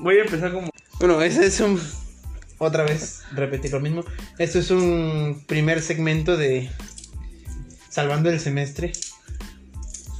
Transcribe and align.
voy 0.00 0.18
a 0.18 0.22
empezar 0.22 0.52
como. 0.52 0.70
Bueno, 0.98 1.20
ese 1.22 1.46
es 1.46 1.60
un. 1.60 1.80
Otra 2.58 2.84
vez, 2.84 3.22
repetir 3.32 3.72
lo 3.72 3.80
mismo. 3.80 4.04
Esto 4.38 4.58
es 4.58 4.70
un 4.70 5.44
primer 5.46 5.82
segmento 5.82 6.36
de. 6.36 6.70
Salvando 7.88 8.30
el 8.30 8.38
semestre 8.38 8.92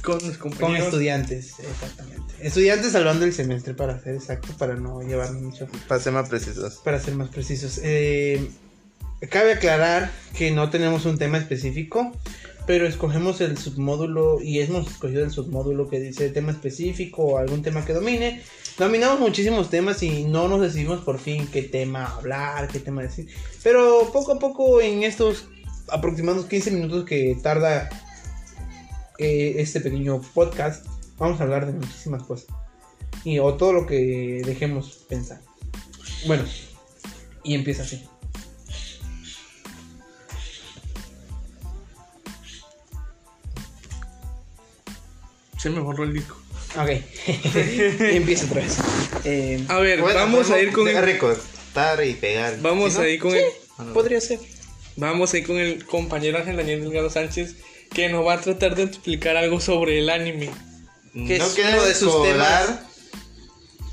Con 0.03 0.17
mis 0.27 0.37
con 0.37 0.75
estudiantes. 0.75 1.55
Exactamente. 1.59 2.21
Estudiantes 2.41 2.91
salvando 2.91 3.23
el 3.23 3.33
semestre, 3.33 3.73
para 3.73 3.99
ser 4.01 4.15
exacto, 4.15 4.49
para 4.57 4.75
no 4.75 5.01
llevar 5.01 5.31
mucho. 5.33 5.67
Para 5.87 6.01
ser 6.01 6.11
más 6.13 6.27
precisos. 6.27 6.81
Para 6.83 6.99
ser 6.99 7.15
más 7.15 7.29
precisos. 7.29 7.79
Eh, 7.83 8.49
cabe 9.29 9.53
aclarar 9.53 10.11
que 10.35 10.51
no 10.51 10.69
tenemos 10.69 11.05
un 11.05 11.17
tema 11.17 11.37
específico, 11.37 12.11
pero 12.65 12.87
escogemos 12.87 13.41
el 13.41 13.57
submódulo 13.57 14.41
y 14.41 14.59
hemos 14.59 14.87
escogido 14.87 15.23
el 15.23 15.31
submódulo 15.31 15.89
que 15.89 15.99
dice 15.99 16.29
tema 16.29 16.51
específico 16.51 17.23
o 17.23 17.37
algún 17.37 17.61
tema 17.61 17.85
que 17.85 17.93
domine. 17.93 18.41
Dominamos 18.77 19.19
muchísimos 19.19 19.69
temas 19.69 20.01
y 20.03 20.23
no 20.23 20.47
nos 20.47 20.61
decidimos 20.61 21.01
por 21.01 21.19
fin 21.19 21.47
qué 21.51 21.63
tema 21.63 22.05
hablar, 22.05 22.67
qué 22.67 22.79
tema 22.79 23.01
decir. 23.01 23.27
Pero 23.63 24.09
poco 24.13 24.33
a 24.33 24.39
poco 24.39 24.81
en 24.81 25.03
estos 25.03 25.47
aproximados 25.89 26.45
15 26.45 26.71
minutos 26.71 27.05
que 27.05 27.37
tarda 27.41 27.89
eh, 29.17 29.55
este 29.57 29.81
pequeño 29.81 30.21
podcast, 30.33 30.85
vamos 31.17 31.39
a 31.39 31.43
hablar 31.43 31.65
de 31.65 31.73
muchísimas 31.73 32.23
cosas. 32.23 32.47
Y, 33.23 33.39
o 33.39 33.55
todo 33.55 33.73
lo 33.73 33.85
que 33.85 34.41
dejemos 34.45 35.05
pensar. 35.09 35.41
Bueno, 36.25 36.43
y 37.43 37.55
empieza 37.55 37.83
así. 37.83 38.03
Se 45.61 45.69
me 45.69 45.79
borró 45.79 46.03
el 46.03 46.13
disco. 46.13 46.37
Ok, 46.77 46.89
empieza 47.99 48.45
otra 48.45 48.61
vez. 48.61 48.77
Eh, 49.25 49.63
A 49.67 49.77
ver, 49.79 50.01
Bueno, 50.01 50.19
vamos 50.19 50.49
a 50.49 50.59
ir 50.59 50.71
con 50.71 50.87
el. 50.87 50.97
recortar 51.01 52.03
y 52.05 52.13
pegar. 52.13 52.59
Vamos 52.61 52.93
¿Sí, 52.93 52.99
no? 52.99 53.03
a 53.05 53.09
ir 53.09 53.19
con 53.19 53.35
el. 53.35 53.43
Ah, 53.77 53.85
podría 53.93 54.21
ser. 54.21 54.39
Vamos 54.95 55.33
a 55.33 55.37
ir 55.37 55.45
con 55.47 55.57
el 55.57 55.85
compañero 55.85 56.37
Ángel 56.37 56.57
Daniel 56.57 56.81
Delgado 56.81 57.09
Sánchez. 57.09 57.55
Que 57.93 58.07
nos 58.07 58.25
va 58.25 58.35
a 58.35 58.41
tratar 58.41 58.75
de 58.75 58.83
explicar 58.83 59.35
algo 59.35 59.59
sobre 59.59 59.99
el 59.99 60.09
anime. 60.09 60.49
que 61.13 61.37
no 61.37 61.45
es 61.45 61.57
uno 61.57 61.83
de 61.83 61.93
sus 61.93 62.23
temas 62.23 62.79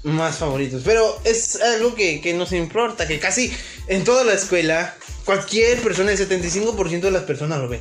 más 0.04 0.36
favoritos. 0.36 0.82
Pero 0.84 1.20
es 1.24 1.60
algo 1.60 1.96
que, 1.96 2.20
que 2.20 2.32
nos 2.32 2.52
importa, 2.52 3.08
que 3.08 3.18
casi 3.18 3.52
en 3.88 4.04
toda 4.04 4.22
la 4.22 4.34
escuela, 4.34 4.94
cualquier 5.24 5.80
persona, 5.80 6.12
el 6.12 6.18
75% 6.18 7.00
de 7.00 7.10
las 7.10 7.24
personas 7.24 7.58
lo 7.58 7.68
ve. 7.68 7.80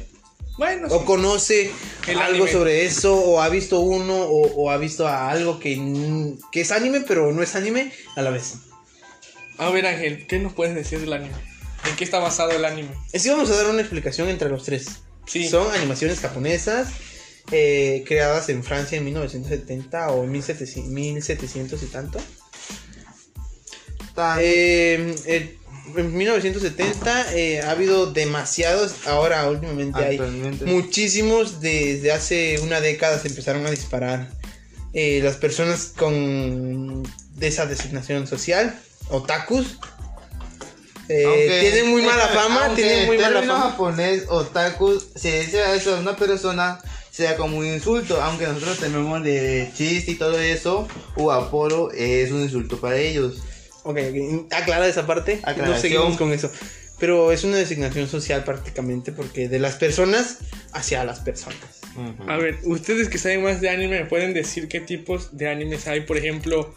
Bueno, 0.58 0.88
O 0.90 1.00
sí. 1.00 1.06
conoce 1.06 1.72
El 2.08 2.18
algo 2.20 2.46
anime. 2.46 2.52
sobre 2.52 2.86
eso, 2.86 3.16
o 3.16 3.42
ha 3.42 3.50
visto 3.50 3.80
uno, 3.80 4.16
o, 4.24 4.48
o 4.56 4.72
ha 4.72 4.78
visto 4.78 5.08
a 5.08 5.30
algo 5.30 5.60
que, 5.60 6.34
que 6.52 6.62
es 6.62 6.72
anime, 6.72 7.02
pero 7.02 7.32
no 7.32 7.44
es 7.44 7.56
anime 7.56 7.92
a 8.16 8.22
la 8.24 8.32
vez. 8.32 8.54
A 9.60 9.70
ver, 9.70 9.86
Ángel, 9.86 10.26
¿qué 10.28 10.40
nos 10.40 10.54
puedes 10.54 10.74
decir 10.76 11.00
del 11.00 11.14
anime? 11.14 11.36
¿En 11.88 11.96
qué 11.96 12.04
está 12.04 12.20
basado 12.20 12.52
el 12.52 12.66
anime? 12.66 12.90
Así 13.14 13.30
vamos 13.30 13.50
a 13.52 13.56
dar 13.56 13.68
una 13.68 13.82
explicación 13.82 14.30
entre 14.30 14.50
los 14.50 14.64
tres. 14.64 14.88
Sí. 15.28 15.48
Son 15.48 15.72
animaciones 15.76 16.20
japonesas 16.20 16.90
eh, 17.52 18.04
creadas 18.08 18.50
en 18.50 18.64
Francia 18.64 18.98
en 18.98 19.06
1970 19.06 20.10
o 20.12 20.24
en 20.24 20.32
1700, 20.32 20.92
1700 20.92 21.84
y 21.84 21.86
tanto. 21.88 22.20
Tan- 24.16 24.40
Eh, 24.42 25.16
eh, 25.26 25.57
en 25.96 26.16
1970 26.18 27.34
eh, 27.36 27.62
ha 27.62 27.72
habido 27.72 28.12
demasiados, 28.12 28.94
ahora 29.08 29.50
últimamente 29.50 30.00
hay 30.04 30.20
muchísimos, 30.66 31.62
desde 31.62 32.12
hace 32.12 32.60
una 32.62 32.82
década 32.82 33.20
se 33.20 33.28
empezaron 33.28 33.66
a 33.66 33.72
disparar 33.72 34.30
eh, 34.94 35.22
las 35.24 35.36
personas 35.38 35.94
con 35.98 37.04
de 37.36 37.48
esa 37.48 37.66
designación 37.66 38.28
social, 38.28 38.80
otakus. 39.10 39.78
eh, 41.10 41.24
Aunque- 41.26 41.60
tienen 41.62 41.90
muy 41.92 42.02
mala 42.02 42.28
fama, 42.34 42.74
tienen 42.76 43.06
muy 43.06 43.18
mala 43.18 43.42
fama. 43.42 43.60
japonés 43.72 44.24
otaku 44.28 45.02
se 45.16 45.42
dice 45.42 45.64
a 45.64 45.76
eso 45.76 45.96
a 45.96 46.00
una 46.00 46.16
persona 46.16 46.80
sea 47.12 47.36
como 47.38 47.58
un 47.58 47.66
insulto, 47.66 48.22
aunque 48.22 48.46
nosotros 48.46 48.78
tenemos 48.80 49.24
de 49.24 49.72
chiste 49.76 50.12
y 50.12 50.16
todo 50.16 50.40
eso, 50.40 50.88
o 51.16 51.32
aporo 51.32 51.92
es 51.92 52.32
un 52.32 52.42
insulto 52.44 52.80
para 52.80 52.98
ellos. 52.98 53.38
Ok, 53.88 53.98
aclara 54.52 54.86
esa 54.88 55.08
parte. 55.08 55.40
No 55.58 55.78
seguimos 55.80 56.18
con 56.18 56.34
eso. 56.34 56.52
Pero 57.00 57.32
es 57.32 57.44
una 57.44 57.56
designación 57.58 58.10
social 58.10 58.44
prácticamente 58.44 59.12
porque 59.12 59.48
de 59.48 59.60
las 59.60 59.76
personas 59.76 60.40
hacia 60.74 61.04
las 61.06 61.20
personas. 61.22 61.58
A 62.28 62.36
ver, 62.38 62.58
ustedes 62.64 63.08
que 63.08 63.18
saben 63.18 63.44
más 63.44 63.62
de 63.62 63.70
anime, 63.70 64.02
¿me 64.02 64.06
pueden 64.06 64.34
decir 64.34 64.68
qué 64.68 64.82
tipos 64.82 65.38
de 65.38 65.48
animes 65.50 65.88
hay? 65.88 66.02
Por 66.02 66.18
ejemplo, 66.18 66.76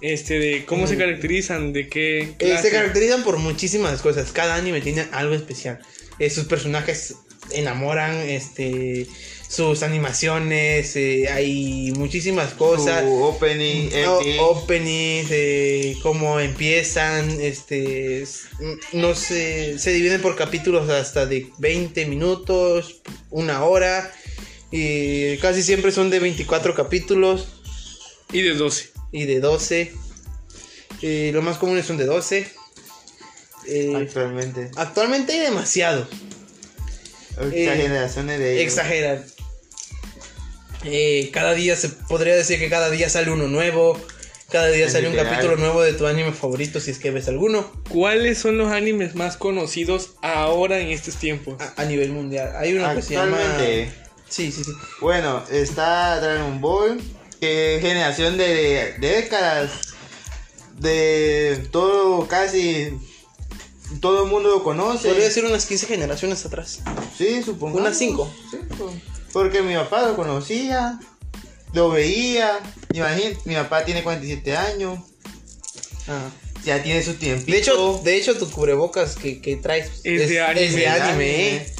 este, 0.00 0.38
de 0.38 0.64
cómo 0.64 0.86
se 0.86 0.96
caracterizan, 0.96 1.72
de 1.72 1.88
qué 1.88 2.18
Eh, 2.22 2.34
clase? 2.38 2.62
se 2.64 2.70
caracterizan 2.70 3.22
por 3.22 3.36
muchísimas 3.38 4.00
cosas. 4.02 4.32
Cada 4.32 4.56
anime 4.56 4.80
tiene 4.80 5.06
algo 5.12 5.34
especial. 5.34 5.78
Eh, 6.18 6.28
sus 6.28 6.46
personajes 6.46 7.14
enamoran, 7.52 8.16
este, 8.16 9.06
sus 9.54 9.82
animaciones, 9.82 10.96
eh, 10.96 11.28
hay 11.30 11.92
muchísimas 11.94 12.54
cosas. 12.54 13.02
Su 13.04 13.22
opening, 13.22 13.90
O- 14.08 14.20
ending. 14.20 14.36
openings, 14.40 15.28
eh, 15.30 15.94
cómo 16.02 16.40
empiezan, 16.40 17.28
este, 17.38 18.22
s- 18.22 18.46
no 18.94 19.14
sé, 19.14 19.78
se 19.78 19.92
dividen 19.92 20.22
por 20.22 20.36
capítulos 20.36 20.88
hasta 20.88 21.26
de 21.26 21.50
20 21.58 22.06
minutos, 22.06 23.02
una 23.28 23.62
hora, 23.64 24.10
y 24.70 25.36
casi 25.36 25.62
siempre 25.62 25.92
son 25.92 26.08
de 26.08 26.18
24 26.20 26.74
capítulos 26.74 27.46
Y 28.32 28.40
de 28.40 28.54
12. 28.54 28.88
y 29.12 29.26
de 29.26 29.40
12. 29.40 29.92
Eh, 31.02 31.30
lo 31.34 31.42
más 31.42 31.58
comunes 31.58 31.84
son 31.84 31.98
de 31.98 32.06
12. 32.06 32.48
Eh, 33.68 33.92
actualmente. 33.94 34.70
actualmente 34.76 35.32
hay 35.34 35.40
demasiado. 35.40 36.08
Muchas 37.36 37.52
eh, 37.54 37.76
generaciones 37.76 38.38
de 38.38 38.52
ellos. 38.54 38.62
Exageran. 38.64 39.24
Eh, 40.84 41.30
cada 41.32 41.54
día 41.54 41.76
se 41.76 41.88
podría 41.88 42.34
decir 42.34 42.58
que 42.58 42.68
cada 42.68 42.90
día 42.90 43.08
sale 43.08 43.30
uno 43.30 43.48
nuevo. 43.48 44.00
Cada 44.50 44.68
día 44.68 44.90
sale 44.90 45.08
un 45.08 45.16
capítulo 45.16 45.56
nuevo 45.56 45.80
de 45.80 45.94
tu 45.94 46.06
anime 46.06 46.32
favorito 46.32 46.78
si 46.78 46.90
es 46.90 46.98
que 46.98 47.10
ves 47.10 47.26
alguno. 47.28 47.72
¿Cuáles 47.88 48.38
son 48.38 48.58
los 48.58 48.70
animes 48.70 49.14
más 49.14 49.38
conocidos 49.38 50.10
ahora 50.20 50.78
en 50.78 50.88
estos 50.88 51.16
tiempos? 51.16 51.54
A, 51.58 51.80
a 51.80 51.84
nivel 51.86 52.12
mundial. 52.12 52.52
Hay 52.56 52.74
uno 52.74 52.94
que 52.94 53.00
se 53.00 53.14
llama. 53.14 53.38
Actualmente. 53.38 53.92
Sí, 54.28 54.52
sí, 54.52 54.62
sí. 54.62 54.72
Bueno, 55.00 55.42
está 55.50 56.20
Dragon 56.20 56.60
Ball, 56.60 57.00
que 57.40 57.76
es 57.76 57.82
generación 57.82 58.36
de, 58.36 58.94
de 58.98 59.08
décadas, 59.08 59.94
de 60.78 61.66
todo, 61.70 62.26
casi 62.28 62.92
todo 64.00 64.24
el 64.24 64.30
mundo 64.30 64.50
lo 64.50 64.62
conoce. 64.62 65.08
Podría 65.08 65.24
decir 65.24 65.44
unas 65.44 65.66
15 65.66 65.86
generaciones 65.86 66.44
atrás. 66.46 66.80
Sí, 67.16 67.42
supongo. 67.42 67.78
unas 67.78 67.96
cinco. 67.96 68.32
Sí, 68.50 68.58
pues, 68.76 68.92
porque 69.32 69.62
mi 69.62 69.74
papá 69.74 70.06
lo 70.06 70.16
conocía, 70.16 70.98
lo 71.72 71.90
veía. 71.90 72.60
Imagínate, 72.92 73.38
mi 73.44 73.54
papá 73.54 73.84
tiene 73.84 74.02
47 74.02 74.56
años, 74.56 74.98
Ah. 76.08 76.28
ya 76.64 76.82
tiene 76.82 77.02
su 77.02 77.14
tiempito. 77.14 77.52
De 77.52 77.58
hecho, 77.58 78.00
de 78.04 78.16
hecho, 78.16 78.36
tu 78.36 78.50
cubrebocas 78.50 79.14
que, 79.16 79.40
que 79.40 79.56
traes 79.56 80.00
Es 80.04 80.28
de 80.28 80.40
anime. 80.40 80.66
es 80.66 80.74
de 80.76 80.86
anime. 80.88 81.56
eh. 81.56 81.72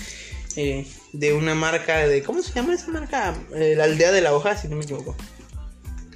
Eh, 0.56 0.86
de 1.12 1.32
una 1.32 1.54
marca 1.54 2.06
de. 2.06 2.22
¿Cómo 2.22 2.42
se 2.42 2.52
llama 2.52 2.74
esa 2.74 2.88
marca? 2.88 3.34
Eh, 3.54 3.74
la 3.76 3.84
aldea 3.84 4.12
de 4.12 4.20
la 4.20 4.34
hoja, 4.34 4.56
si 4.56 4.68
no 4.68 4.76
me 4.76 4.84
equivoco. 4.84 5.16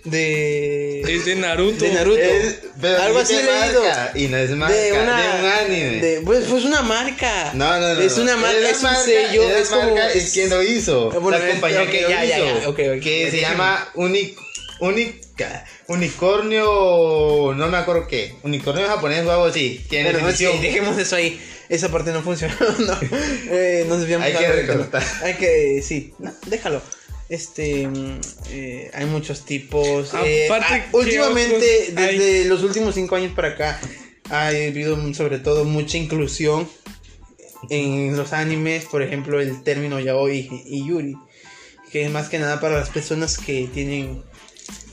De. 0.06 1.00
Es 1.02 1.24
de 1.24 1.34
Naruto. 1.36 1.84
de 1.84 1.92
Naruto. 1.92 2.18
Es- 2.20 2.60
pero 2.80 3.02
Algo 3.02 3.18
así 3.18 3.34
leído. 3.34 3.82
Y 4.14 4.28
no 4.28 4.36
es 4.36 4.50
marca, 4.50 4.74
de 4.74 4.82
de, 4.82 4.92
una. 4.92 5.14
un 5.40 5.46
anime. 5.46 6.00
de- 6.00 6.20
pues, 6.24 6.44
pues 6.48 6.64
una 6.64 6.82
marca. 6.82 7.50
No, 7.54 7.78
no, 7.80 7.94
no. 7.94 8.00
Es 8.00 8.16
no. 8.16 8.22
una 8.22 8.36
marca, 8.36 8.58
la 8.60 8.70
es 8.70 8.82
un 8.82 8.96
sello. 9.04 9.42
Es 9.50 9.68
como. 9.68 9.82
marca 9.94 10.12
es 10.12 10.32
quien 10.32 10.50
lo 10.50 10.62
hizo. 10.62 11.10
Bueno, 11.10 11.30
la 11.38 11.44
es- 11.44 11.50
compañía 11.52 11.82
ok, 11.82 11.90
que 11.90 12.02
lo 12.02 12.08
ya, 12.08 12.24
ya, 12.24 12.38
hizo. 12.38 12.60
ya, 12.60 12.68
ok. 12.68 12.76
Que 13.02 13.24
Ya 13.24 13.30
se 13.30 13.40
llama 13.40 13.88
Uni, 13.94 14.34
Unica, 14.80 15.64
Unicornio. 15.88 17.52
No 17.56 17.68
me 17.68 17.76
acuerdo 17.76 18.06
qué. 18.06 18.34
Unicornio 18.42 18.86
japonés 18.86 19.26
o 19.26 19.30
algo 19.32 19.44
así. 19.46 19.84
Tiene 19.88 20.12
Bueno, 20.12 20.32
sí, 20.32 20.46
dejemos 20.62 20.98
eso 20.98 21.16
ahí. 21.16 21.40
Esa 21.68 21.88
parte 21.90 22.12
no 22.12 22.22
funcionó. 22.22 22.54
no. 22.78 22.98
Eh, 23.50 23.84
nos 23.88 24.04
Hay 24.04 24.32
que 24.34 24.52
recortar. 24.52 25.02
Hay 25.22 25.34
que. 25.34 25.82
Sí, 25.82 26.14
no, 26.18 26.32
déjalo. 26.46 26.80
Este. 27.28 27.88
mm, 27.88 28.20
eh, 28.50 28.90
hay 28.94 29.06
muchos 29.06 29.44
tipos. 29.44 30.12
eh, 30.24 30.46
Aparte, 30.46 30.74
ah, 30.74 30.86
¿qué 30.90 30.96
últimamente, 30.96 31.92
desde 31.92 32.44
los 32.46 32.62
últimos 32.62 32.94
cinco 32.94 33.16
años 33.16 33.32
para 33.34 33.48
acá, 33.48 33.80
ha 34.30 34.48
habido 34.48 35.14
sobre 35.14 35.38
todo 35.38 35.64
mucha 35.64 35.98
inclusión 35.98 36.68
en 37.70 38.16
los 38.16 38.32
animes. 38.32 38.84
Por 38.86 39.02
ejemplo, 39.02 39.40
el 39.40 39.62
término 39.62 39.98
yaoi 40.00 40.48
y 40.66 40.86
yuri. 40.86 41.16
Que 41.90 42.04
es 42.04 42.10
más 42.10 42.28
que 42.28 42.38
nada 42.38 42.60
para 42.60 42.78
las 42.78 42.90
personas 42.90 43.38
que 43.38 43.68
tienen 43.72 44.22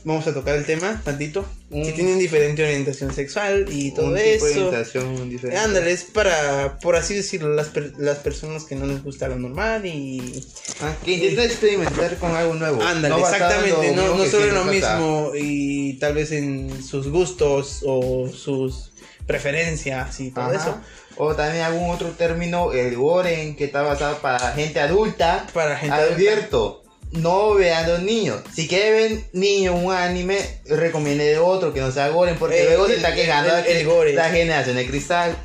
vamos 0.05 0.27
a 0.27 0.33
tocar 0.33 0.55
el 0.55 0.65
tema 0.65 1.01
tantito. 1.03 1.45
Que 1.71 1.91
Mm. 1.91 1.95
tienen 1.95 2.19
diferente 2.19 2.63
orientación 2.63 3.13
sexual 3.13 3.65
y 3.71 3.91
todo 3.91 4.07
Un 4.07 4.13
tipo 4.15 4.19
de 4.21 4.35
eso. 4.35 4.45
orientación 4.67 5.29
diferente. 5.29 5.59
Ándale, 5.59 5.91
es 5.91 6.03
para, 6.03 6.77
por 6.79 6.95
así 6.95 7.15
decirlo, 7.15 7.49
las, 7.55 7.67
per- 7.69 7.93
las 7.97 8.19
personas 8.19 8.63
que 8.65 8.75
no 8.75 8.85
les 8.85 9.03
gusta 9.03 9.27
lo 9.27 9.37
normal 9.37 9.85
y... 9.85 10.45
Ah, 10.81 10.93
que 11.03 11.13
intenta 11.13 11.43
experimentar 11.45 12.17
con 12.17 12.35
algo 12.35 12.53
nuevo. 12.53 12.81
Ándale, 12.83 13.15
No 13.15 13.19
exactamente, 13.21 13.91
no, 13.95 14.15
no 14.15 14.25
sobre 14.25 14.51
lo 14.51 14.65
mismo 14.65 15.31
y 15.35 15.93
tal 15.99 16.13
vez 16.13 16.31
en 16.31 16.83
sus 16.83 17.07
gustos 17.09 17.79
o 17.85 18.27
sus 18.29 18.91
preferencias 19.25 20.19
y 20.19 20.31
todo 20.31 20.45
Ajá. 20.45 20.55
eso. 20.55 20.77
O 21.15 21.35
también 21.35 21.63
algún 21.63 21.89
otro 21.91 22.09
término, 22.09 22.71
el 22.71 22.95
Goren, 22.95 23.55
que 23.55 23.65
está 23.65 23.81
basado 23.83 24.17
para 24.17 24.51
gente 24.53 24.79
adulta. 24.79 25.45
Para 25.53 25.75
gente 25.77 25.95
Advierto, 25.95 26.82
no 27.13 27.53
vean 27.55 27.87
los 27.89 28.01
niños. 28.01 28.41
Si 28.53 28.67
quieren 28.67 28.93
ver 28.93 29.23
niños 29.33 29.75
un 29.81 29.91
anime, 29.93 30.37
recomiende 30.65 31.37
otro 31.39 31.73
que 31.73 31.79
no 31.79 31.91
sea 31.91 32.09
Goren, 32.09 32.35
porque 32.37 32.61
Eh, 32.61 32.65
luego 32.65 32.87
se 32.87 32.95
está 32.95 33.13
quejando 33.15 33.55
el- 33.55 33.63
de 33.63 33.69
que 33.69 33.79
el 33.81 33.85
gore. 33.87 34.13
la 34.13 34.29
generación 34.29 34.75
de 34.75 34.85
cristal. 34.87 35.37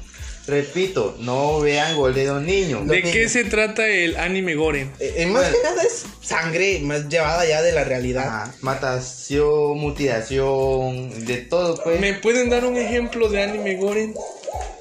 Repito, 0.47 1.15
no 1.21 1.61
vean 1.61 1.95
gol 1.95 2.15
de 2.15 2.25
los 2.25 2.41
niños. 2.43 2.87
¿De 2.89 3.01
Los 3.03 3.11
qué 3.11 3.19
niños. 3.19 3.33
se 3.33 3.45
trata 3.45 3.87
el 3.87 4.17
anime 4.17 4.55
Goren? 4.55 4.91
Eh, 4.99 5.17
eh, 5.19 5.27
más 5.27 5.43
Bueno. 5.43 5.57
que 5.59 5.63
nada 5.63 5.83
es 5.83 6.05
sangre 6.23 6.79
más 6.81 7.07
llevada 7.11 7.45
ya 7.45 7.61
de 7.61 7.73
la 7.73 7.85
realidad. 7.85 8.27
Ajá, 8.27 8.55
matación, 8.63 9.77
mutilación, 9.79 11.27
de 11.27 11.37
todo, 11.37 11.79
pues. 11.85 12.01
¿Me 12.01 12.15
pueden 12.15 12.49
dar 12.49 12.65
un 12.65 12.79
ejemplo 12.79 13.29
de 13.29 13.43
anime 13.43 13.77
Goren? 13.77 14.15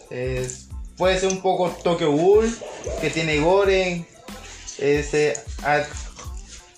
Es- 0.09 0.67
puede 0.97 1.19
ser 1.19 1.29
un 1.29 1.41
poco 1.41 1.69
Tokyo 1.83 2.11
Ghoul, 2.13 2.49
que 3.01 3.09
tiene 3.09 3.39
Goren, 3.39 4.05
ese 4.79 5.33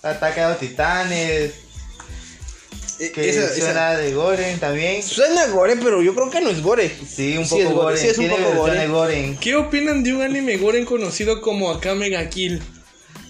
ataque 0.03 0.41
a 0.41 0.49
los 0.49 0.59
titanes, 0.59 1.51
Eh, 2.99 3.11
que 3.13 3.29
esa- 3.29 3.45
esa- 3.45 3.55
suena 3.55 3.95
de 3.97 4.13
Goren 4.13 4.59
también. 4.59 5.01
Suena 5.03 5.47
gore, 5.47 5.77
pero 5.77 6.01
yo 6.01 6.13
creo 6.13 6.29
que 6.29 6.41
no 6.41 6.49
es 6.49 6.61
gore. 6.61 6.89
Sí, 6.89 7.37
un 7.37 7.45
Sí 7.45 7.49
poco 7.51 7.61
es 7.61 7.67
gore, 7.69 7.75
Goren, 7.83 7.97
sí 7.97 8.07
es 8.07 8.17
un 8.17 8.29
poco 8.29 8.53
Goren. 8.91 9.37
¿Qué 9.37 9.55
opinan 9.55 10.03
de 10.03 10.13
un 10.13 10.21
anime 10.21 10.57
Goren 10.57 10.85
conocido 10.85 11.39
como 11.41 11.71
Akame 11.71 12.09
ga 12.09 12.29
Kill? 12.29 12.61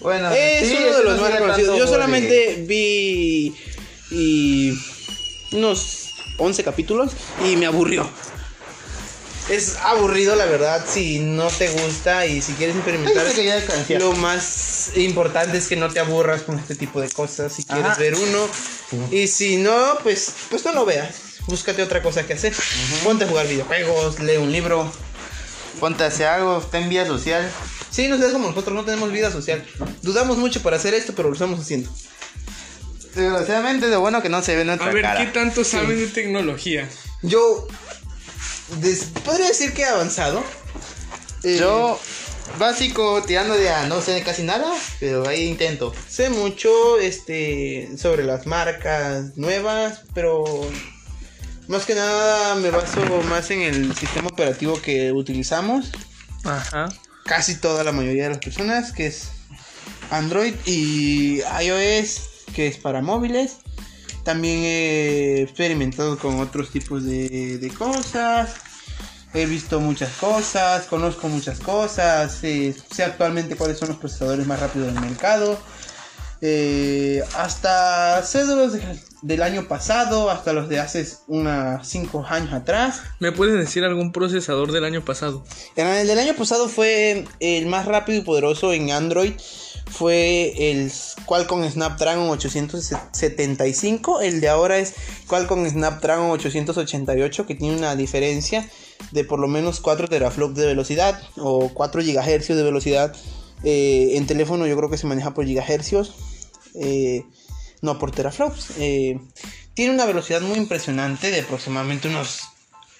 Bueno, 0.00 0.30
es 0.32 0.68
sí, 0.68 0.76
uno 0.80 0.96
de 0.96 1.04
los 1.04 1.16
no 1.16 1.22
más 1.22 1.32
reconocidos. 1.34 1.78
Yo 1.78 1.84
gore. 1.84 1.90
solamente 1.92 2.64
vi 2.66 3.54
y 4.10 4.72
unos 5.52 6.10
11 6.38 6.64
capítulos 6.64 7.12
y 7.46 7.54
me 7.56 7.66
aburrió. 7.66 8.08
Es 9.50 9.78
aburrido, 9.78 10.36
la 10.36 10.46
verdad, 10.46 10.86
si 10.88 11.18
no 11.18 11.48
te 11.48 11.68
gusta 11.70 12.24
y 12.24 12.40
si 12.40 12.52
quieres 12.52 12.76
experimentar. 12.76 13.26
Lo 13.98 14.12
más 14.12 14.92
importante 14.94 15.58
es 15.58 15.66
que 15.66 15.74
no 15.74 15.88
te 15.88 15.98
aburras 15.98 16.42
con 16.42 16.56
este 16.56 16.76
tipo 16.76 17.00
de 17.00 17.08
cosas. 17.10 17.52
Si 17.52 17.64
quieres 17.64 17.84
Ajá. 17.86 18.00
ver 18.00 18.14
uno. 18.14 18.48
Y 19.10 19.26
si 19.26 19.56
no, 19.56 19.98
pues, 20.04 20.32
pues 20.50 20.64
no 20.64 20.72
lo 20.72 20.84
veas. 20.86 21.16
Búscate 21.48 21.82
otra 21.82 22.00
cosa 22.00 22.24
que 22.24 22.34
hacer. 22.34 22.54
Ponte 23.02 23.24
a 23.24 23.28
jugar 23.28 23.48
videojuegos, 23.48 24.20
lee 24.20 24.36
un 24.36 24.52
libro. 24.52 24.90
Ponte 25.80 26.04
a 26.04 26.06
hacer 26.06 26.26
algo, 26.26 26.60
está 26.60 26.78
en 26.78 26.88
vía 26.88 27.04
social. 27.04 27.50
Sí, 27.90 28.06
no 28.06 28.18
seas 28.18 28.30
como 28.30 28.48
nosotros, 28.48 28.72
no 28.72 28.84
tenemos 28.84 29.10
vida 29.10 29.32
social. 29.32 29.66
Dudamos 30.02 30.38
mucho 30.38 30.62
para 30.62 30.76
hacer 30.76 30.94
esto, 30.94 31.12
pero 31.16 31.28
lo 31.28 31.34
estamos 31.34 31.58
haciendo. 31.58 31.90
Desgraciadamente, 33.16 33.88
lo 33.88 33.98
bueno 34.00 34.22
que 34.22 34.28
no 34.28 34.40
se 34.42 34.54
ve 34.54 34.64
nuestra 34.64 34.90
A 34.90 34.92
ver, 34.92 35.02
cara. 35.02 35.18
¿qué 35.18 35.32
tanto 35.32 35.64
saben 35.64 35.98
de 35.98 36.06
tecnología? 36.06 36.88
Yo 37.22 37.66
podría 39.24 39.48
decir 39.48 39.72
que 39.72 39.82
he 39.82 39.86
avanzado. 39.86 40.42
Eh, 41.42 41.56
Yo, 41.58 41.98
básico, 42.58 43.22
tirando 43.22 43.54
de 43.54 43.70
a 43.70 43.86
no 43.86 44.00
sé 44.00 44.22
casi 44.22 44.42
nada, 44.42 44.72
pero 44.98 45.26
ahí 45.28 45.48
intento. 45.48 45.92
sé 46.08 46.30
mucho 46.30 46.98
este 46.98 47.90
sobre 47.96 48.24
las 48.24 48.46
marcas 48.46 49.36
nuevas, 49.36 50.02
pero 50.14 50.44
más 51.68 51.84
que 51.84 51.94
nada 51.94 52.54
me 52.56 52.70
baso 52.70 53.00
más 53.28 53.50
en 53.50 53.62
el 53.62 53.96
sistema 53.96 54.28
operativo 54.28 54.80
que 54.80 55.12
utilizamos. 55.12 55.90
Ajá. 56.44 56.88
Casi 57.24 57.56
toda 57.56 57.84
la 57.84 57.92
mayoría 57.92 58.24
de 58.24 58.30
las 58.30 58.38
personas, 58.38 58.92
que 58.92 59.06
es 59.06 59.28
Android 60.10 60.54
y 60.66 61.42
iOS, 61.62 62.22
que 62.54 62.66
es 62.66 62.76
para 62.76 63.02
móviles. 63.02 63.58
También 64.24 64.58
he 64.64 65.42
experimentado 65.42 66.18
con 66.18 66.40
otros 66.40 66.70
tipos 66.70 67.04
de, 67.04 67.58
de 67.58 67.70
cosas. 67.70 68.54
He 69.32 69.46
visto 69.46 69.78
muchas 69.80 70.10
cosas, 70.16 70.86
conozco 70.86 71.28
muchas 71.28 71.60
cosas, 71.60 72.42
eh, 72.42 72.74
sé 72.92 73.04
actualmente 73.04 73.54
cuáles 73.56 73.78
son 73.78 73.88
los 73.90 73.98
procesadores 73.98 74.44
más 74.46 74.58
rápidos 74.58 74.92
del 74.92 75.00
mercado. 75.02 75.56
Eh, 76.42 77.22
hasta 77.36 78.22
sé 78.24 78.46
de 78.46 78.56
los 78.56 78.72
de- 78.72 78.98
del 79.22 79.42
año 79.42 79.68
pasado, 79.68 80.30
hasta 80.30 80.52
los 80.54 80.68
de 80.70 80.80
hace 80.80 81.06
unos 81.28 81.86
5 81.86 82.24
años 82.28 82.52
atrás. 82.54 83.02
¿Me 83.18 83.30
pueden 83.32 83.58
decir 83.60 83.84
algún 83.84 84.10
procesador 84.12 84.72
del 84.72 84.84
año 84.84 85.04
pasado? 85.04 85.44
El 85.76 86.06
del 86.06 86.18
año 86.18 86.34
pasado 86.34 86.68
fue 86.68 87.26
el 87.40 87.66
más 87.66 87.84
rápido 87.84 88.18
y 88.18 88.22
poderoso 88.22 88.72
en 88.72 88.90
Android. 88.90 89.34
Fue 89.90 90.70
el 90.70 90.90
Qualcomm 91.26 91.68
Snapdragon 91.68 92.30
875. 92.30 94.20
El 94.20 94.40
de 94.40 94.48
ahora 94.48 94.78
es 94.78 94.94
Qualcomm 95.26 95.68
Snapdragon 95.68 96.30
888, 96.30 97.46
que 97.46 97.54
tiene 97.54 97.76
una 97.76 97.96
diferencia 97.96 98.68
de 99.10 99.24
por 99.24 99.38
lo 99.38 99.48
menos 99.48 99.80
4 99.80 100.08
teraflops 100.08 100.54
de 100.56 100.66
velocidad 100.66 101.20
o 101.36 101.70
4 101.74 102.02
GHz 102.02 102.48
de 102.48 102.62
velocidad. 102.62 103.14
Eh, 103.62 104.12
en 104.14 104.26
teléfono 104.26 104.66
yo 104.66 104.76
creo 104.76 104.90
que 104.90 104.96
se 104.96 105.06
maneja 105.06 105.34
por 105.34 105.44
gigahercios, 105.44 106.14
eh, 106.74 107.24
no 107.82 107.98
por 107.98 108.12
teraflops. 108.12 108.72
Eh, 108.78 109.18
tiene 109.74 109.94
una 109.94 110.06
velocidad 110.06 110.40
muy 110.40 110.56
impresionante 110.58 111.30
de 111.30 111.40
aproximadamente 111.40 112.08
unos 112.08 112.40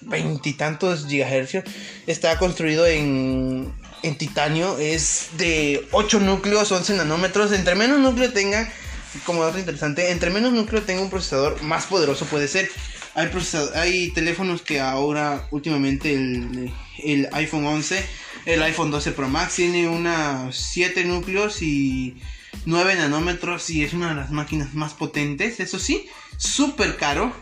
veintitantos 0.01 1.07
gigahercios. 1.07 1.63
Está 2.07 2.37
construido 2.37 2.85
en, 2.85 3.73
en 4.03 4.17
titanio. 4.17 4.77
Es 4.77 5.29
de 5.37 5.87
8 5.91 6.19
núcleos, 6.19 6.71
11 6.71 6.95
nanómetros. 6.95 7.51
Entre 7.51 7.75
menos 7.75 7.99
núcleo 7.99 8.31
tenga, 8.33 8.71
como 9.25 9.43
dato 9.43 9.59
interesante, 9.59 10.11
entre 10.11 10.29
menos 10.29 10.53
núcleo 10.53 10.81
tenga 10.81 11.01
un 11.01 11.09
procesador, 11.09 11.61
más 11.63 11.85
poderoso 11.85 12.25
puede 12.25 12.47
ser. 12.47 12.69
Hay, 13.13 13.29
hay 13.75 14.11
teléfonos 14.11 14.61
que 14.61 14.79
ahora, 14.79 15.47
últimamente, 15.51 16.13
el, 16.13 16.71
el 17.03 17.29
iPhone 17.33 17.65
11, 17.65 18.05
el 18.45 18.63
iPhone 18.63 18.91
12 18.91 19.11
Pro 19.11 19.27
Max 19.27 19.55
tiene 19.55 19.87
unas 19.87 20.55
7 20.55 21.03
núcleos 21.05 21.61
y 21.61 22.15
9 22.65 22.95
nanómetros 22.95 23.69
y 23.69 23.83
es 23.83 23.93
una 23.93 24.09
de 24.09 24.15
las 24.15 24.31
máquinas 24.31 24.73
más 24.73 24.93
potentes. 24.93 25.59
Eso 25.59 25.79
sí, 25.79 26.07
súper 26.37 26.97
caro 26.97 27.33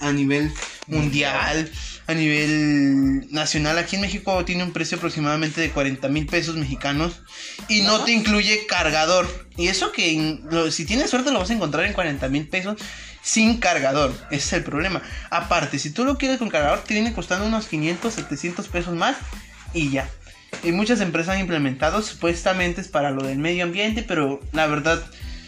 a 0.00 0.12
nivel 0.12 0.52
mundial, 0.86 1.70
a 2.06 2.14
nivel 2.14 3.28
nacional. 3.32 3.78
Aquí 3.78 3.96
en 3.96 4.02
México 4.02 4.44
tiene 4.44 4.64
un 4.64 4.72
precio 4.72 4.96
aproximadamente 4.96 5.60
de 5.60 5.70
40 5.70 6.08
mil 6.08 6.26
pesos 6.26 6.56
mexicanos 6.56 7.20
y 7.68 7.82
no 7.82 8.04
te 8.04 8.12
incluye 8.12 8.66
cargador. 8.66 9.28
Y 9.56 9.68
eso 9.68 9.92
que 9.92 10.38
lo- 10.50 10.70
si 10.70 10.84
tienes 10.84 11.10
suerte 11.10 11.30
lo 11.30 11.38
vas 11.38 11.50
a 11.50 11.54
encontrar 11.54 11.84
en 11.86 11.92
40 11.92 12.28
mil 12.28 12.46
pesos 12.48 12.76
sin 13.22 13.58
cargador. 13.58 14.12
Ese 14.30 14.36
es 14.46 14.52
el 14.54 14.64
problema. 14.64 15.00
Aparte, 15.30 15.78
si 15.78 15.90
tú 15.90 16.04
lo 16.04 16.18
quieres 16.18 16.38
con 16.38 16.48
cargador, 16.48 16.80
te 16.80 16.94
viene 16.94 17.12
costando 17.12 17.46
unos 17.46 17.66
500, 17.66 18.12
700 18.14 18.66
pesos 18.68 18.94
más 18.94 19.16
y 19.72 19.90
ya. 19.90 20.08
Y 20.64 20.72
muchas 20.72 21.00
empresas 21.00 21.34
han 21.36 21.40
implementado, 21.40 22.02
supuestamente 22.02 22.80
es 22.80 22.88
para 22.88 23.10
lo 23.10 23.22
del 23.24 23.38
medio 23.38 23.64
ambiente, 23.64 24.02
pero 24.02 24.40
la 24.52 24.66
verdad 24.66 25.02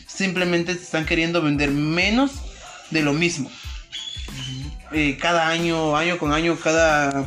simplemente 0.07 0.75
te 0.75 0.83
están 0.83 1.05
queriendo 1.05 1.43
vender 1.43 1.71
menos 1.73 2.31
de 2.91 3.03
lo 3.03 3.13
mismo. 3.13 3.51
Eh, 4.95 5.19
cada 5.21 5.49
año, 5.49 5.97
año 5.97 6.19
con 6.19 6.33
año, 6.33 6.57
cada, 6.57 7.27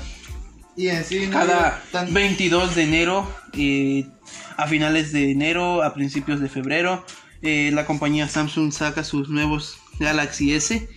Y 0.76 0.88
en 0.88 1.04
sí, 1.04 1.28
no 1.28 1.34
cada 1.34 1.68
hay 1.76 1.82
tan- 1.92 2.14
22 2.14 2.76
de 2.76 2.84
enero, 2.84 3.30
eh, 3.54 4.06
a 4.58 4.68
finales 4.68 5.12
de 5.12 5.32
enero, 5.32 5.84
a 5.84 5.94
principios 5.94 6.40
de 6.40 6.50
febrero, 6.50 7.06
eh, 7.42 7.72
la 7.74 7.86
compañía 7.86 8.28
Samsung 8.28 8.72
saca 8.72 9.04
sus 9.04 9.30
nuevos 9.30 9.78
Galaxy 10.00 10.54
S. 10.54 10.88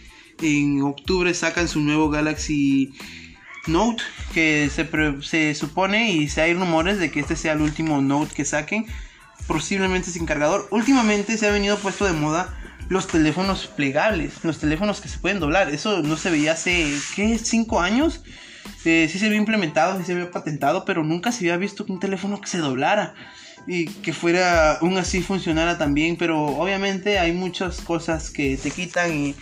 En 0.42 0.80
octubre 0.82 1.34
sacan 1.34 1.68
su 1.68 1.80
nuevo 1.80 2.08
Galaxy 2.08 2.92
Note, 3.66 4.02
que 4.32 4.70
se, 4.74 4.84
pre- 4.86 5.22
se 5.22 5.54
supone 5.54 6.12
y 6.12 6.28
se 6.28 6.40
hay 6.40 6.54
rumores 6.54 6.98
de 6.98 7.10
que 7.10 7.20
este 7.20 7.36
sea 7.36 7.52
el 7.52 7.60
último 7.60 8.00
Note 8.00 8.32
que 8.34 8.44
saquen, 8.46 8.86
posiblemente 9.46 10.10
sin 10.10 10.24
cargador. 10.24 10.66
Últimamente 10.70 11.36
se 11.36 11.46
ha 11.48 11.50
venido 11.52 11.76
puesto 11.78 12.04
de 12.06 12.12
moda 12.12 12.56
los 12.90 13.06
teléfonos 13.06 13.68
plegables, 13.68 14.42
los 14.42 14.58
teléfonos 14.58 15.00
que 15.00 15.08
se 15.08 15.18
pueden 15.18 15.38
doblar. 15.38 15.70
Eso 15.70 16.02
no 16.02 16.16
se 16.16 16.28
veía 16.28 16.52
hace, 16.52 16.92
¿qué? 17.14 17.38
¿Cinco 17.38 17.80
años? 17.80 18.20
Eh, 18.84 19.08
sí 19.10 19.20
se 19.20 19.26
había 19.26 19.38
implementado, 19.38 19.96
sí 19.96 20.04
se 20.04 20.12
había 20.12 20.32
patentado, 20.32 20.84
pero 20.84 21.04
nunca 21.04 21.30
se 21.30 21.38
había 21.38 21.56
visto 21.56 21.86
un 21.88 22.00
teléfono 22.00 22.40
que 22.40 22.48
se 22.48 22.58
doblara 22.58 23.14
y 23.64 23.86
que 23.86 24.12
fuera 24.12 24.72
aún 24.72 24.98
así 24.98 25.22
funcionara 25.22 25.78
también. 25.78 26.16
Pero 26.16 26.44
obviamente 26.44 27.20
hay 27.20 27.30
muchas 27.30 27.80
cosas 27.80 28.28
que 28.28 28.56
te 28.56 28.72
quitan 28.72 29.16
y 29.16 29.36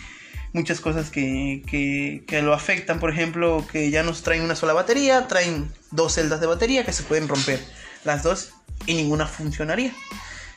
muchas 0.53 0.79
cosas 0.79 1.09
que, 1.09 1.63
que, 1.65 2.23
que 2.27 2.43
lo 2.43 2.53
afectan. 2.53 2.99
Por 2.99 3.09
ejemplo, 3.09 3.65
que 3.71 3.89
ya 3.89 4.03
nos 4.03 4.21
traen 4.21 4.43
una 4.43 4.55
sola 4.55 4.73
batería, 4.73 5.27
traen 5.27 5.71
dos 5.89 6.13
celdas 6.13 6.39
de 6.39 6.45
batería 6.45 6.85
que 6.85 6.93
se 6.93 7.01
pueden 7.01 7.27
romper 7.27 7.59
las 8.03 8.21
dos 8.21 8.51
y 8.85 8.93
ninguna 8.93 9.25
funcionaría. 9.25 9.91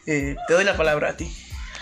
Eh, 0.04 0.36
te 0.46 0.52
doy 0.52 0.64
la 0.64 0.76
palabra 0.76 1.08
a 1.08 1.16
ti. 1.16 1.32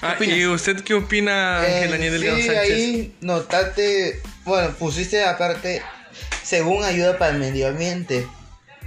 Ah? 0.02 0.16
¿Y 0.20 0.46
usted 0.46 0.82
qué 0.82 0.94
opina, 0.94 1.58
Ángel 1.60 1.88
Eh, 1.88 1.90
Daniel 1.90 2.12
sí, 2.12 2.18
Delgado 2.18 2.38
Sánchez? 2.38 2.58
ahí 2.58 3.14
notaste, 3.20 4.22
bueno, 4.44 4.70
pusiste 4.78 5.22
aparte, 5.24 5.82
según 6.42 6.84
ayuda 6.84 7.18
para 7.18 7.32
el 7.32 7.38
medio 7.38 7.68
ambiente, 7.68 8.26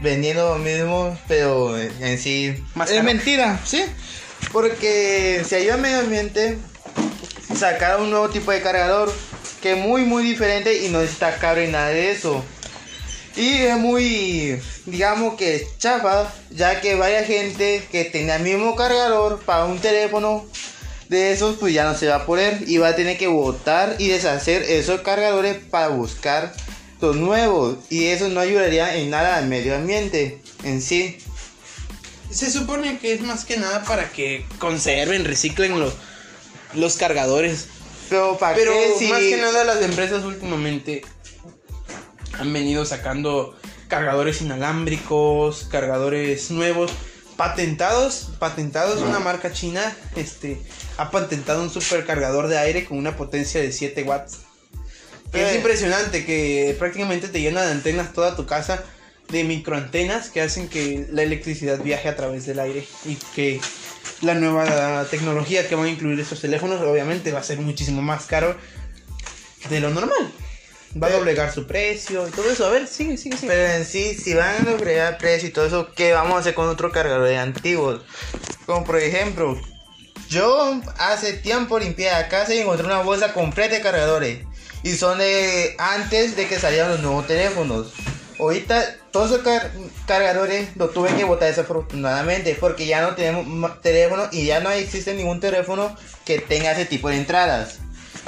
vendiendo 0.01 0.50
lo 0.53 0.58
mismo, 0.58 1.17
pero 1.27 1.77
en 1.77 2.17
sí 2.17 2.55
Más 2.74 2.89
es 2.89 2.96
caro. 2.98 3.05
mentira, 3.05 3.60
¿sí? 3.63 3.84
Porque 4.51 5.43
si 5.48 5.55
ayuda 5.55 5.75
al 5.75 5.82
medio 5.82 6.00
ambiente, 6.00 6.58
sacaron 7.55 8.03
un 8.03 8.10
nuevo 8.10 8.29
tipo 8.29 8.51
de 8.51 8.62
cargador 8.62 9.13
que 9.62 9.74
es 9.74 9.77
muy, 9.77 10.03
muy 10.03 10.24
diferente 10.24 10.84
y 10.84 10.89
no 10.89 11.00
está 11.01 11.36
caro 11.36 11.62
y 11.63 11.67
nada 11.67 11.89
de 11.89 12.12
eso. 12.12 12.43
Y 13.36 13.53
es 13.62 13.77
muy, 13.77 14.60
digamos 14.86 15.36
que 15.36 15.65
chafa, 15.77 16.32
ya 16.51 16.82
que 16.82 16.96
varias 16.96 17.25
gente 17.27 17.84
que 17.91 18.05
tenía 18.05 18.36
el 18.36 18.43
mismo 18.43 18.75
cargador 18.75 19.39
para 19.41 19.65
un 19.65 19.79
teléfono 19.79 20.46
de 21.13 21.32
esos, 21.32 21.58
pues 21.58 21.74
ya 21.74 21.86
no 21.86 21.96
se 21.96 22.08
va 22.08 22.15
a 22.15 22.25
poner 22.25 22.63
y 22.67 22.77
va 22.77 22.89
a 22.89 22.96
tener 22.96 23.17
que 23.17 23.27
botar 23.27 23.96
y 24.00 24.10
deshacer 24.10 24.63
esos 24.63 25.01
cargadores 25.01 25.58
para 25.70 25.88
buscar 25.88 26.53
los 27.00 27.15
nuevos. 27.15 27.77
Y 27.89 28.08
eso 28.08 28.27
no 28.29 28.39
ayudaría 28.39 28.96
en 28.98 29.10
nada 29.10 29.38
al 29.38 29.48
medio 29.48 29.75
ambiente 29.75 30.41
en 30.63 30.82
sí. 30.82 31.17
Se 32.29 32.51
supone 32.51 32.98
que 32.98 33.13
es 33.13 33.22
más 33.22 33.46
que 33.46 33.58
nada 33.58 33.84
para 33.84 34.12
que 34.12 34.46
conserven, 34.58 35.24
reciclen 35.24 35.79
los, 35.79 35.93
los 36.74 36.98
cargadores. 36.98 37.67
Pero 38.10 38.38
para 38.38 38.55
Pero 38.55 38.74
qué 38.74 38.93
si 38.98 39.08
más 39.08 39.20
que 39.20 39.38
nada 39.38 39.63
las 39.63 39.82
empresas 39.82 40.25
últimamente 40.25 41.03
han 42.34 42.51
venido 42.51 42.86
sacando 42.86 43.55
cargadores 43.88 44.41
inalámbricos, 44.41 45.67
cargadores 45.70 46.50
nuevos, 46.50 46.91
patentados, 47.37 48.29
patentados, 48.39 49.01
una 49.01 49.19
marca 49.19 49.51
china, 49.51 49.95
este, 50.15 50.61
ha 50.97 51.11
patentado 51.11 51.61
un 51.63 51.69
supercargador 51.69 52.47
de 52.47 52.57
aire 52.57 52.85
con 52.85 52.97
una 52.97 53.15
potencia 53.15 53.61
de 53.61 53.71
7 53.71 54.03
watts. 54.03 54.39
Que 55.31 55.43
es 55.43 55.53
Eh. 55.53 55.57
impresionante 55.57 56.25
que 56.25 56.75
prácticamente 56.77 57.27
te 57.27 57.41
llena 57.41 57.63
de 57.63 57.71
antenas 57.71 58.13
toda 58.13 58.35
tu 58.35 58.45
casa, 58.45 58.83
de 59.29 59.43
microantenas 59.43 60.29
que 60.29 60.41
hacen 60.41 60.67
que 60.67 61.07
la 61.11 61.23
electricidad 61.23 61.79
viaje 61.81 62.07
a 62.09 62.15
través 62.15 62.45
del 62.45 62.59
aire 62.59 62.85
y 63.05 63.15
que 63.33 63.59
la 64.21 64.35
nueva 64.35 65.05
tecnología 65.09 65.67
que 65.67 65.75
van 65.75 65.85
a 65.85 65.89
incluir 65.89 66.19
estos 66.19 66.41
teléfonos 66.41 66.81
obviamente 66.81 67.31
va 67.31 67.39
a 67.39 67.43
ser 67.43 67.57
muchísimo 67.59 68.01
más 68.01 68.25
caro 68.25 68.55
de 69.69 69.79
lo 69.79 69.89
normal. 69.89 70.31
Va 71.01 71.07
a 71.07 71.12
doblegar 71.12 71.51
su 71.51 71.65
precio 71.65 72.27
y 72.27 72.31
todo 72.31 72.51
eso. 72.51 72.65
A 72.67 72.69
ver, 72.69 72.88
sigue, 72.88 73.17
sigue, 73.17 73.35
sigue. 73.38 73.51
Pero 73.51 73.73
en 73.73 73.85
sí, 73.85 74.13
si 74.13 74.33
van 74.35 74.55
a 74.67 74.71
lograr 74.71 75.17
precio 75.17 75.50
y 75.50 75.51
todo 75.51 75.65
eso, 75.65 75.91
¿qué 75.95 76.13
vamos 76.13 76.35
a 76.35 76.39
hacer 76.39 76.53
con 76.53 76.67
otros 76.69 76.91
cargadores 76.93 77.39
antiguos? 77.39 78.01
Como 78.67 78.83
por 78.85 78.97
ejemplo, 79.00 79.59
yo 80.29 80.79
hace 81.00 81.33
tiempo 81.33 81.79
limpié 81.79 82.12
la 82.12 82.27
casa 82.29 82.53
y 82.53 82.59
encontré 82.59 82.85
una 82.85 83.01
bolsa 83.01 83.33
completa 83.33 83.75
de 83.75 83.81
cargadores. 83.81 84.45
Y 84.83 84.91
son 84.95 85.17
de 85.17 85.75
antes 85.79 86.35
de 86.35 86.47
que 86.47 86.59
salieran 86.59 86.89
los 86.91 87.00
nuevos 87.00 87.25
teléfonos. 87.25 87.93
Ahorita 88.39 88.97
todos 89.12 89.31
esos 89.31 89.43
car- 89.43 89.71
cargadores 90.05 90.69
los 90.75 90.93
tuve 90.93 91.15
que 91.15 91.23
botar 91.23 91.47
desafortunadamente 91.47 92.55
porque 92.59 92.85
ya 92.85 93.01
no 93.01 93.15
tenemos 93.15 93.81
teléfono 93.81 94.27
y 94.31 94.45
ya 94.45 94.59
no 94.59 94.69
existe 94.71 95.13
ningún 95.13 95.39
teléfono 95.39 95.95
que 96.25 96.39
tenga 96.39 96.71
ese 96.73 96.85
tipo 96.85 97.09
de 97.09 97.17
entradas. 97.17 97.79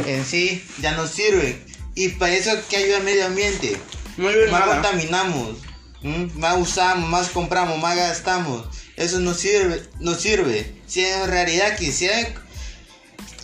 En 0.05 0.23
sí, 0.25 0.65
ya 0.81 0.91
no 0.93 1.07
sirve. 1.07 1.59
Y 1.95 2.09
para 2.09 2.33
eso 2.33 2.51
que 2.69 2.77
ayuda 2.77 2.97
al 2.97 3.03
medio 3.03 3.25
ambiente 3.25 3.77
No 4.17 4.27
hay 4.27 4.35
más 4.51 4.61
nada. 4.67 4.81
contaminamos, 4.81 5.57
¿m? 6.03 6.29
más 6.35 6.57
usamos, 6.57 7.09
más 7.09 7.29
compramos, 7.29 7.79
más 7.79 7.95
gastamos. 7.95 8.67
Eso 8.97 9.19
no 9.19 9.33
sirve, 9.33 9.81
no 9.99 10.13
sirve. 10.15 10.73
Si 10.87 11.03
en 11.05 11.27
realidad 11.27 11.75
quisieran 11.77 12.27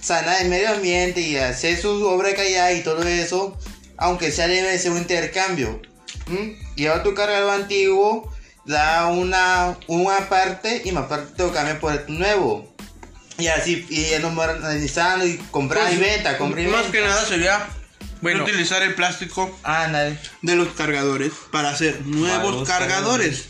sanar 0.01 0.41
el 0.41 0.49
medio 0.49 0.69
ambiente 0.71 1.21
y 1.21 1.37
hacer 1.37 1.79
su 1.79 2.05
obra 2.07 2.29
de 2.29 2.35
calidad 2.35 2.71
y 2.71 2.81
todo 2.81 3.03
eso, 3.03 3.57
aunque 3.97 4.31
sea 4.31 4.47
debe 4.47 4.77
ser 4.79 4.91
un 4.91 4.97
intercambio. 4.99 5.81
¿m? 6.27 6.57
Lleva 6.75 7.03
tu 7.03 7.13
cargador 7.13 7.51
antiguo, 7.53 8.31
da 8.65 9.07
una, 9.07 9.77
una 9.87 10.29
parte 10.29 10.81
y 10.85 10.91
más 10.91 11.07
parte 11.07 11.33
te 11.35 11.43
lo 11.43 11.51
cambia 11.53 11.79
por 11.79 11.93
el 11.93 12.17
nuevo. 12.17 12.69
Y 13.37 13.47
así, 13.47 13.85
y 13.89 14.09
ya 14.09 14.19
nos 14.19 14.37
analizando 14.37 15.25
y 15.25 15.37
comprar 15.51 15.91
y 15.91 15.97
venta, 15.97 16.37
comprar 16.37 16.63
y 16.63 16.67
Más 16.67 16.83
venta. 16.83 16.97
que 16.97 17.03
nada 17.03 17.25
sería 17.25 17.67
Bueno. 18.21 18.43
utilizar 18.43 18.81
el 18.83 18.93
plástico 18.93 19.57
Ándale. 19.63 20.17
de 20.41 20.55
los 20.55 20.69
cargadores 20.69 21.31
para 21.51 21.69
hacer 21.71 22.01
nuevos 22.05 22.67
cargadores. 22.67 23.47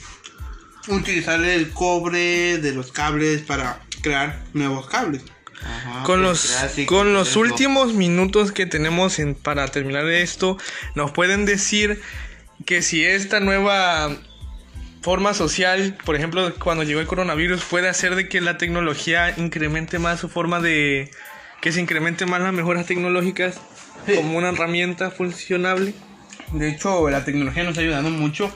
Utilizar 0.88 1.44
el 1.44 1.70
cobre 1.72 2.58
de 2.58 2.72
los 2.74 2.92
cables 2.92 3.42
para 3.42 3.82
crear 4.02 4.42
nuevos 4.54 4.88
cables. 4.88 5.22
Ajá, 5.64 6.04
Con 6.04 6.24
pues, 6.24 6.58
los, 6.78 6.86
con 6.88 7.14
los 7.14 7.36
últimos 7.36 7.94
minutos 7.94 8.52
que 8.52 8.66
tenemos 8.66 9.20
en- 9.20 9.36
para 9.36 9.68
terminar 9.68 10.08
esto, 10.08 10.58
nos 10.96 11.12
pueden 11.12 11.46
decir 11.46 12.02
que 12.66 12.82
si 12.82 13.06
esta 13.06 13.40
nueva 13.40 14.18
forma 15.04 15.34
social, 15.36 15.96
por 16.04 16.16
ejemplo, 16.16 16.54
cuando 16.56 16.84
llegó 16.84 17.00
el 17.00 17.08
coronavirus, 17.08 17.62
puede 17.64 17.90
hacer 17.90 18.16
de 18.16 18.28
que 18.28 18.42
la 18.42 18.58
tecnología 18.58 19.34
incremente 19.38 20.00
más 20.00 20.20
su 20.20 20.30
forma 20.30 20.60
de... 20.62 21.12
que 21.62 21.72
se 21.72 21.80
incrementen 21.82 22.28
más 22.30 22.42
las 22.42 22.54
mejoras 22.54 22.88
tecnológicas. 22.88 23.60
Como 24.16 24.38
una 24.38 24.50
herramienta 24.50 25.12
funcionable. 25.12 25.94
De 26.54 26.70
hecho, 26.70 27.10
la 27.10 27.24
tecnología 27.24 27.64
nos 27.64 27.78
ha 27.78 27.82
ayudado 27.82 28.10
mucho, 28.10 28.56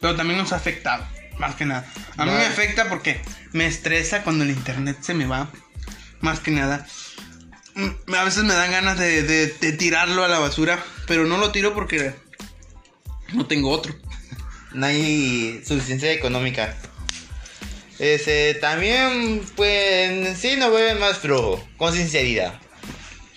pero 0.00 0.14
también 0.16 0.38
nos 0.38 0.52
ha 0.52 0.56
afectado, 0.56 1.06
más 1.38 1.54
que 1.56 1.64
nada. 1.66 1.86
A 2.16 2.24
mí 2.24 2.30
me 2.32 2.46
afecta 2.46 2.88
porque 2.88 3.20
me 3.52 3.66
estresa 3.66 4.22
cuando 4.22 4.44
el 4.44 4.50
internet 4.50 4.98
se 5.00 5.14
me 5.14 5.26
va, 5.26 5.50
más 6.20 6.40
que 6.40 6.50
nada. 6.50 6.86
Mm, 7.74 8.14
A 8.14 8.24
veces 8.24 8.44
me 8.44 8.54
dan 8.54 8.70
ganas 8.70 8.98
de, 8.98 9.22
de- 9.22 9.48
de 9.48 9.72
tirarlo 9.72 10.24
a 10.24 10.28
la 10.28 10.38
basura, 10.38 10.82
pero 11.06 11.24
no 11.26 11.38
lo 11.38 11.50
tiro 11.52 11.74
porque 11.74 12.14
no 13.34 13.46
tengo 13.46 13.70
otro. 13.70 13.94
no 14.72 14.86
hay 14.86 15.62
suficiencia 15.66 16.12
económica. 16.12 16.74
Este, 17.98 18.54
también, 18.54 19.42
pues, 19.54 20.36
sí 20.38 20.56
nos 20.56 20.70
vuelve 20.70 20.94
más 20.96 21.18
flojo, 21.18 21.64
con 21.76 21.92
sinceridad. 21.94 22.60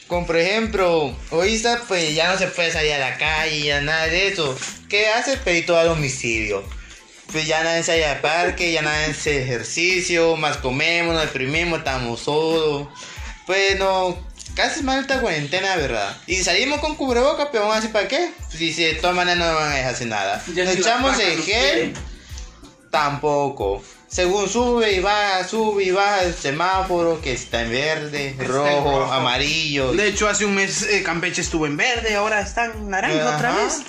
Como 0.07 0.25
por 0.25 0.37
ejemplo, 0.37 1.13
ahorita 1.31 1.83
pues 1.87 2.15
ya 2.15 2.31
no 2.31 2.37
se 2.37 2.47
puede 2.47 2.71
salir 2.71 2.93
a 2.93 2.97
la 2.97 3.17
calle, 3.17 3.61
ya 3.61 3.81
nada 3.81 4.07
de 4.07 4.29
eso. 4.29 4.57
¿Qué 4.89 5.07
hace? 5.09 5.35
Pedir 5.37 5.65
todo 5.65 5.77
a 5.77 5.83
domicilio. 5.83 6.63
Pues 7.31 7.45
ya 7.45 7.61
nadie 7.61 7.83
sale 7.83 8.05
al 8.05 8.21
parque, 8.21 8.71
ya 8.71 8.81
nadie 8.81 9.07
hace 9.07 9.43
ejercicio, 9.43 10.37
más 10.37 10.57
comemos, 10.57 11.13
nos 11.13 11.23
deprimimos, 11.23 11.79
estamos 11.79 12.21
solos. 12.21 12.87
Pues 13.45 13.77
no, 13.77 14.17
casi 14.55 14.81
mal 14.81 15.01
esta 15.01 15.19
cuarentena, 15.19 15.75
¿verdad? 15.75 16.15
Y 16.25 16.37
salimos 16.37 16.79
con 16.79 16.95
cubrebocas, 16.95 17.49
pero 17.51 17.63
vamos 17.63 17.75
a 17.77 17.79
decir 17.81 17.91
para 17.91 18.07
qué. 18.07 18.31
Si, 18.49 18.71
si 18.71 18.83
de 18.83 18.93
todas 18.95 19.15
maneras 19.15 19.39
no 19.39 19.55
van 19.55 19.73
a 19.73 19.75
dejar 19.75 19.93
hacer 19.93 20.07
nada. 20.07 20.41
Ya 20.55 20.63
Nos 20.63 20.73
si 20.73 20.79
echamos 20.79 21.19
el 21.19 21.43
gel, 21.43 21.93
tampoco. 22.89 23.83
Según 24.07 24.47
sube 24.47 24.93
y 24.93 24.99
baja, 24.99 25.45
sube 25.45 25.83
y 25.83 25.91
baja 25.91 26.23
el 26.23 26.33
semáforo 26.33 27.19
que 27.21 27.33
está 27.33 27.63
en 27.63 27.71
verde, 27.71 28.29
Está 28.29 28.43
en 28.43 28.49
rojo, 28.49 29.03
amarillo. 29.11 29.91
De 29.91 30.07
hecho, 30.07 30.29
hace 30.29 30.45
un 30.45 30.55
mes 30.55 30.83
eh, 30.83 31.03
Campeche 31.03 31.41
estuvo 31.41 31.67
en 31.67 31.75
verde, 31.75 32.15
ahora 32.15 32.39
está 32.39 32.65
en 32.65 32.89
naranja 32.89 33.35
otra 33.35 33.53
vez. 33.55 33.81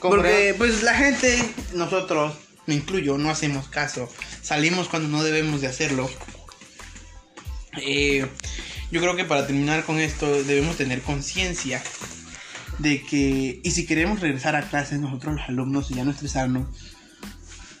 Porque 0.00 0.54
pues 0.56 0.82
la 0.82 0.94
gente, 0.94 1.42
nosotros, 1.74 2.34
me 2.66 2.74
incluyo, 2.74 3.18
no 3.18 3.28
hacemos 3.28 3.68
caso. 3.68 4.08
Salimos 4.40 4.88
cuando 4.88 5.08
no 5.08 5.24
debemos 5.24 5.60
de 5.60 5.66
hacerlo. 5.66 6.08
Eh, 7.82 8.26
yo 8.92 9.00
creo 9.00 9.16
que 9.16 9.24
para 9.24 9.46
terminar 9.46 9.84
con 9.84 9.98
esto 9.98 10.44
debemos 10.44 10.76
tener 10.76 11.02
conciencia 11.02 11.82
de 12.78 13.02
que, 13.02 13.60
y 13.62 13.70
si 13.72 13.84
queremos 13.84 14.20
regresar 14.20 14.54
a 14.54 14.68
clases 14.68 15.00
nosotros 15.00 15.34
los 15.34 15.48
alumnos 15.48 15.90
y 15.90 15.94
ya 15.94 16.04
no 16.04 16.12
estresarnos, 16.12 16.68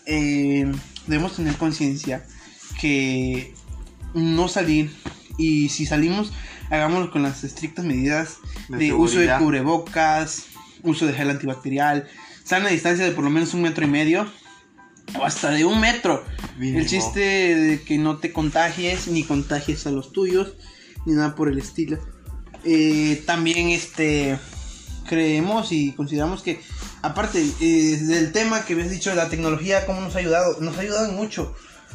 eh, 0.06 0.70
debemos 1.06 1.36
tener 1.36 1.56
conciencia 1.56 2.24
que 2.80 3.54
no 4.14 4.48
salir 4.48 4.90
y 5.38 5.68
si 5.68 5.86
salimos 5.86 6.32
hagámoslo 6.70 7.10
con 7.10 7.22
las 7.22 7.44
estrictas 7.44 7.84
medidas 7.84 8.38
De 8.68 8.78
de, 8.78 8.92
uso 8.92 9.18
de 9.18 9.32
cubrebocas, 9.38 10.46
uso 10.82 11.06
de 11.06 11.12
gel 11.12 11.30
antibacterial, 11.30 12.08
sana 12.44 12.68
distancia 12.68 13.04
de 13.04 13.12
por 13.12 13.24
lo 13.24 13.30
menos 13.30 13.54
un 13.54 13.62
metro 13.62 13.84
y 13.84 13.88
medio 13.88 14.30
o 15.18 15.24
hasta 15.24 15.50
de 15.50 15.64
un 15.64 15.80
metro. 15.80 16.24
Mínimo. 16.58 16.80
El 16.80 16.86
chiste 16.86 17.20
de 17.20 17.82
que 17.82 17.98
no 17.98 18.18
te 18.18 18.32
contagies 18.32 19.08
ni 19.08 19.22
contagies 19.22 19.86
a 19.86 19.90
los 19.90 20.12
tuyos 20.12 20.54
ni 21.04 21.14
nada 21.14 21.34
por 21.34 21.48
el 21.48 21.58
estilo. 21.58 21.98
Eh, 22.64 23.22
también 23.26 23.68
este 23.68 24.38
creemos 25.06 25.72
y 25.72 25.92
consideramos 25.92 26.42
que 26.42 26.60
aparte 27.02 27.44
eh, 27.60 27.98
del 27.98 28.32
tema 28.32 28.64
que 28.64 28.74
habías 28.74 28.90
dicho 28.90 29.10
de 29.10 29.16
la 29.16 29.28
tecnología 29.28 29.86
cómo 29.86 30.00
nos 30.00 30.14
ha 30.16 30.18
ayudado 30.18 30.60
nos 30.60 30.76
ha 30.76 30.80
ayudado 30.80 31.12
mucho. 31.12 31.54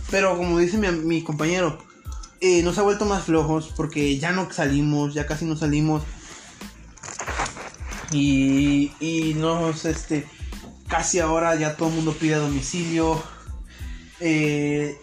Pero 0.10 0.38
como 0.38 0.60
dice 0.60 0.78
mi, 0.78 0.90
mi 0.92 1.24
compañero 1.24 1.78
eh, 2.40 2.64
nos 2.64 2.78
ha 2.78 2.82
vuelto 2.82 3.06
más 3.06 3.24
flojos 3.24 3.72
porque 3.76 4.18
ya 4.18 4.32
no 4.32 4.52
salimos 4.52 5.14
ya 5.14 5.26
casi 5.26 5.46
no 5.46 5.56
salimos. 5.56 6.04
Y, 8.12 8.92
y 9.00 9.36
nos 9.36 9.86
este 9.86 10.26
casi 10.88 11.20
ahora 11.20 11.56
ya 11.56 11.78
todo 11.78 11.88
el 11.90 11.96
mundo 11.96 12.14
pide 12.20 12.36
a 12.36 12.40
domicilio. 12.40 13.24
Eh, 14.20 14.98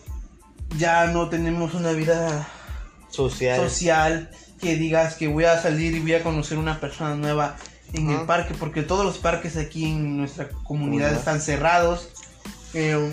ya 0.76 1.06
no 1.06 1.28
tenemos 1.28 1.74
una 1.74 1.92
vida 1.92 2.46
social. 3.08 3.56
social, 3.56 4.30
que 4.60 4.76
digas 4.76 5.14
que 5.14 5.28
voy 5.28 5.44
a 5.44 5.60
salir 5.60 5.94
y 5.94 6.00
voy 6.00 6.14
a 6.14 6.22
conocer 6.22 6.58
una 6.58 6.78
persona 6.78 7.14
nueva 7.14 7.56
en 7.92 8.10
el 8.10 8.26
parque, 8.26 8.54
porque 8.58 8.82
todos 8.82 9.04
los 9.04 9.18
parques 9.18 9.56
aquí 9.56 9.84
en 9.86 10.16
nuestra 10.16 10.48
comunidad 10.48 10.64
Comunidad. 10.64 11.12
están 11.12 11.40
cerrados 11.40 12.08
eh, 12.74 13.10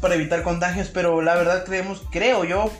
para 0.00 0.14
evitar 0.14 0.42
contagios, 0.42 0.88
pero 0.88 1.22
la 1.22 1.34
verdad 1.34 1.64
creemos, 1.64 2.02
creo 2.10 2.44
yo, 2.44 2.70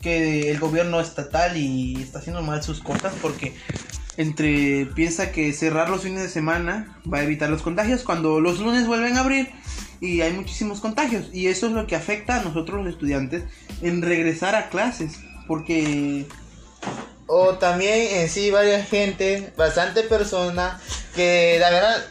que 0.00 0.50
el 0.50 0.58
gobierno 0.58 1.00
estatal 1.00 1.56
y 1.56 2.00
está 2.00 2.20
haciendo 2.20 2.42
mal 2.42 2.62
sus 2.62 2.80
cosas 2.80 3.12
porque 3.20 3.54
entre 4.16 4.86
piensa 4.94 5.32
que 5.32 5.52
cerrar 5.52 5.90
los 5.90 6.02
fines 6.02 6.22
de 6.22 6.28
semana 6.28 6.96
va 7.12 7.18
a 7.18 7.22
evitar 7.24 7.50
los 7.50 7.62
contagios 7.62 8.02
cuando 8.02 8.40
los 8.40 8.60
lunes 8.60 8.86
vuelven 8.86 9.16
a 9.16 9.20
abrir 9.20 9.50
y 10.00 10.20
hay 10.20 10.32
muchísimos 10.32 10.80
contagios 10.80 11.30
y 11.32 11.48
eso 11.48 11.66
es 11.66 11.72
lo 11.72 11.86
que 11.86 11.96
afecta 11.96 12.40
a 12.40 12.42
nosotros 12.42 12.84
los 12.84 12.94
estudiantes 12.94 13.44
en 13.82 14.02
regresar 14.02 14.54
a 14.54 14.68
clases 14.68 15.18
porque 15.46 16.26
O 17.26 17.54
también 17.54 18.20
en 18.20 18.28
sí 18.28 18.50
varias 18.50 18.88
gente, 18.88 19.52
bastante 19.56 20.02
personas 20.02 20.80
que 21.14 21.56
la 21.60 21.70
verdad 21.70 22.06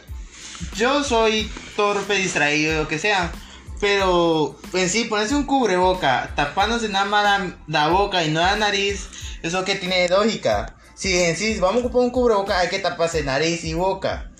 yo 0.74 1.02
soy 1.04 1.50
torpe, 1.74 2.14
distraído, 2.16 2.82
lo 2.82 2.88
que 2.88 2.98
sea. 2.98 3.32
Pero 3.80 4.58
en 4.72 4.88
sí 4.88 5.04
ponerse 5.04 5.34
un 5.34 5.44
cubreboca, 5.44 6.32
tapándose 6.34 6.88
nada 6.88 7.04
más 7.04 7.52
la, 7.66 7.88
boca 7.88 8.24
y 8.24 8.30
no 8.30 8.40
la 8.40 8.56
nariz, 8.56 9.06
eso 9.42 9.64
que 9.64 9.74
tiene 9.74 10.08
lógica. 10.08 10.74
Si 10.94 11.14
en 11.18 11.36
sí 11.36 11.58
vamos 11.60 11.82
a 11.82 11.86
ocupar 11.86 12.02
un 12.02 12.10
cubreboca 12.10 12.58
hay 12.58 12.68
que 12.68 12.78
taparse 12.78 13.22
nariz 13.22 13.64
y 13.64 13.74
boca. 13.74 14.30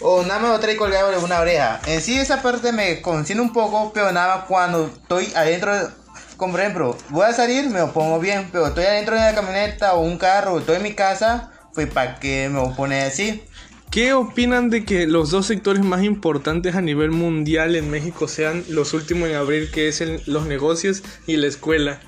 O 0.00 0.22
nada 0.22 0.38
más 0.40 0.52
lo 0.52 0.60
trae 0.60 0.76
colgado 0.76 1.10
de 1.10 1.18
una 1.18 1.40
oreja. 1.40 1.80
En 1.86 2.00
sí 2.00 2.18
esa 2.18 2.42
parte 2.42 2.70
me 2.70 3.00
concierne 3.00 3.42
un 3.42 3.52
poco, 3.52 3.92
pero 3.92 4.12
nada 4.12 4.44
cuando 4.46 4.86
estoy 4.86 5.32
adentro, 5.34 5.74
de- 5.74 5.90
como 6.36 6.52
por 6.52 6.60
ejemplo, 6.60 6.98
voy 7.10 7.24
a 7.26 7.32
salir, 7.32 7.68
me 7.68 7.78
lo 7.80 7.92
pongo 7.92 8.18
bien, 8.20 8.48
pero 8.52 8.66
estoy 8.66 8.84
adentro 8.84 9.14
de 9.14 9.20
la 9.22 9.34
camioneta 9.34 9.94
o 9.94 10.00
un 10.00 10.18
carro, 10.18 10.54
o 10.54 10.58
estoy 10.60 10.76
en 10.76 10.82
mi 10.82 10.94
casa, 10.94 11.50
pues 11.74 11.86
para 11.88 12.18
que 12.20 12.48
me 12.48 12.60
lo 12.60 12.74
pone 12.74 13.02
así. 13.02 13.42
¿Qué 13.90 14.12
opinan 14.12 14.68
de 14.68 14.84
que 14.84 15.06
los 15.06 15.30
dos 15.30 15.46
sectores 15.46 15.82
más 15.82 16.02
importantes 16.02 16.74
a 16.74 16.82
nivel 16.82 17.12
mundial 17.12 17.76
en 17.76 17.88
México 17.90 18.28
sean 18.28 18.64
los 18.68 18.92
últimos 18.94 19.28
en 19.28 19.36
abrir, 19.36 19.70
que 19.70 19.88
es 19.88 20.00
el- 20.00 20.22
los 20.26 20.46
negocios 20.46 21.02
y 21.26 21.36
la 21.36 21.46
escuela? 21.46 22.00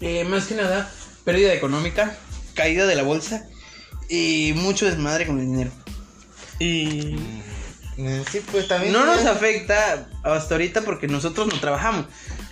eh, 0.00 0.24
más 0.24 0.46
que 0.46 0.54
nada 0.54 0.90
pérdida 1.24 1.52
económica, 1.54 2.14
caída 2.54 2.86
de 2.86 2.94
la 2.94 3.02
bolsa 3.02 3.44
y 4.08 4.52
mucho 4.56 4.86
desmadre 4.86 5.26
con 5.26 5.40
el 5.40 5.46
dinero. 5.46 5.70
Y 6.58 7.16
En 7.98 8.24
sí, 8.30 8.40
pues 8.52 8.68
también... 8.68 8.92
No 8.92 9.06
nos 9.06 9.24
afecta 9.24 10.08
hasta 10.22 10.54
ahorita 10.54 10.82
porque 10.82 11.08
nosotros 11.08 11.46
no 11.46 11.58
trabajamos, 11.58 12.06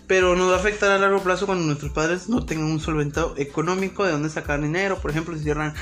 pero 0.07 0.37
nos 0.37 0.51
va 0.51 0.57
a 0.57 0.59
afectar 0.59 0.91
a 0.91 0.99
largo 0.99 1.23
plazo 1.23 1.47
cuando 1.47 1.65
nuestros 1.65 1.93
padres 1.93 2.29
no 2.29 2.45
tengan 2.45 2.67
un 2.67 2.81
solventado 2.81 3.35
económico 3.39 4.05
de 4.05 4.13
dónde 4.13 4.29
sacar 4.31 4.61
dinero. 4.61 4.99
Por 5.01 5.11
ejemplo, 5.11 5.37
si 5.37 5.43
cierran 5.45 5.75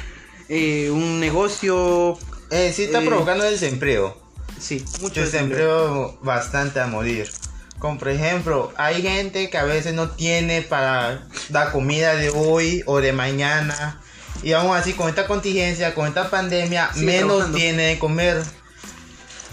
eh, 0.48 0.90
un 0.90 1.18
negocio, 1.20 2.18
En 2.50 2.72
sí 2.72 2.84
está 2.84 3.02
Eh, 3.02 3.06
provocando 3.06 3.44
desempleo. 3.44 4.16
sí, 4.58 4.84
mucho 5.00 5.20
desempleo 5.20 6.18
bastante 6.22 6.80
a 6.80 6.86
morir. 6.86 7.30
Como 7.78 7.98
por 7.98 8.10
ejemplo, 8.10 8.72
hay 8.76 9.02
gente 9.02 9.50
que 9.50 9.58
a 9.58 9.64
veces 9.64 9.92
no 9.94 10.10
tiene 10.10 10.62
para 10.62 11.26
la 11.48 11.72
comida 11.72 12.14
de 12.14 12.30
hoy 12.30 12.82
o 12.86 13.00
de 13.00 13.12
mañana. 13.12 14.00
Y 14.44 14.52
aún 14.52 14.74
así, 14.76 14.92
con 14.92 15.08
esta 15.08 15.26
contingencia, 15.26 15.94
con 15.94 16.06
esta 16.06 16.30
pandemia, 16.30 16.90
Sigue 16.92 17.06
menos 17.06 17.28
trabajando. 17.28 17.58
tiene 17.58 17.82
de 17.88 17.98
comer. 17.98 18.42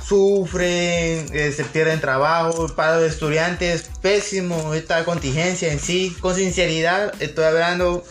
Sufren, 0.10 1.28
eh, 1.34 1.54
se 1.56 1.64
pierden 1.66 2.02
trabajo. 2.02 2.68
Para 2.76 3.00
los 3.00 3.12
estudiantes, 3.12 3.84
pésimo 4.02 4.74
esta 4.74 5.06
contingencia 5.06 5.72
en 5.72 5.80
sí. 5.80 6.16
Con 6.20 6.36
sinceridad, 6.36 7.14
estoy 7.22 7.46
hablando 7.46 8.04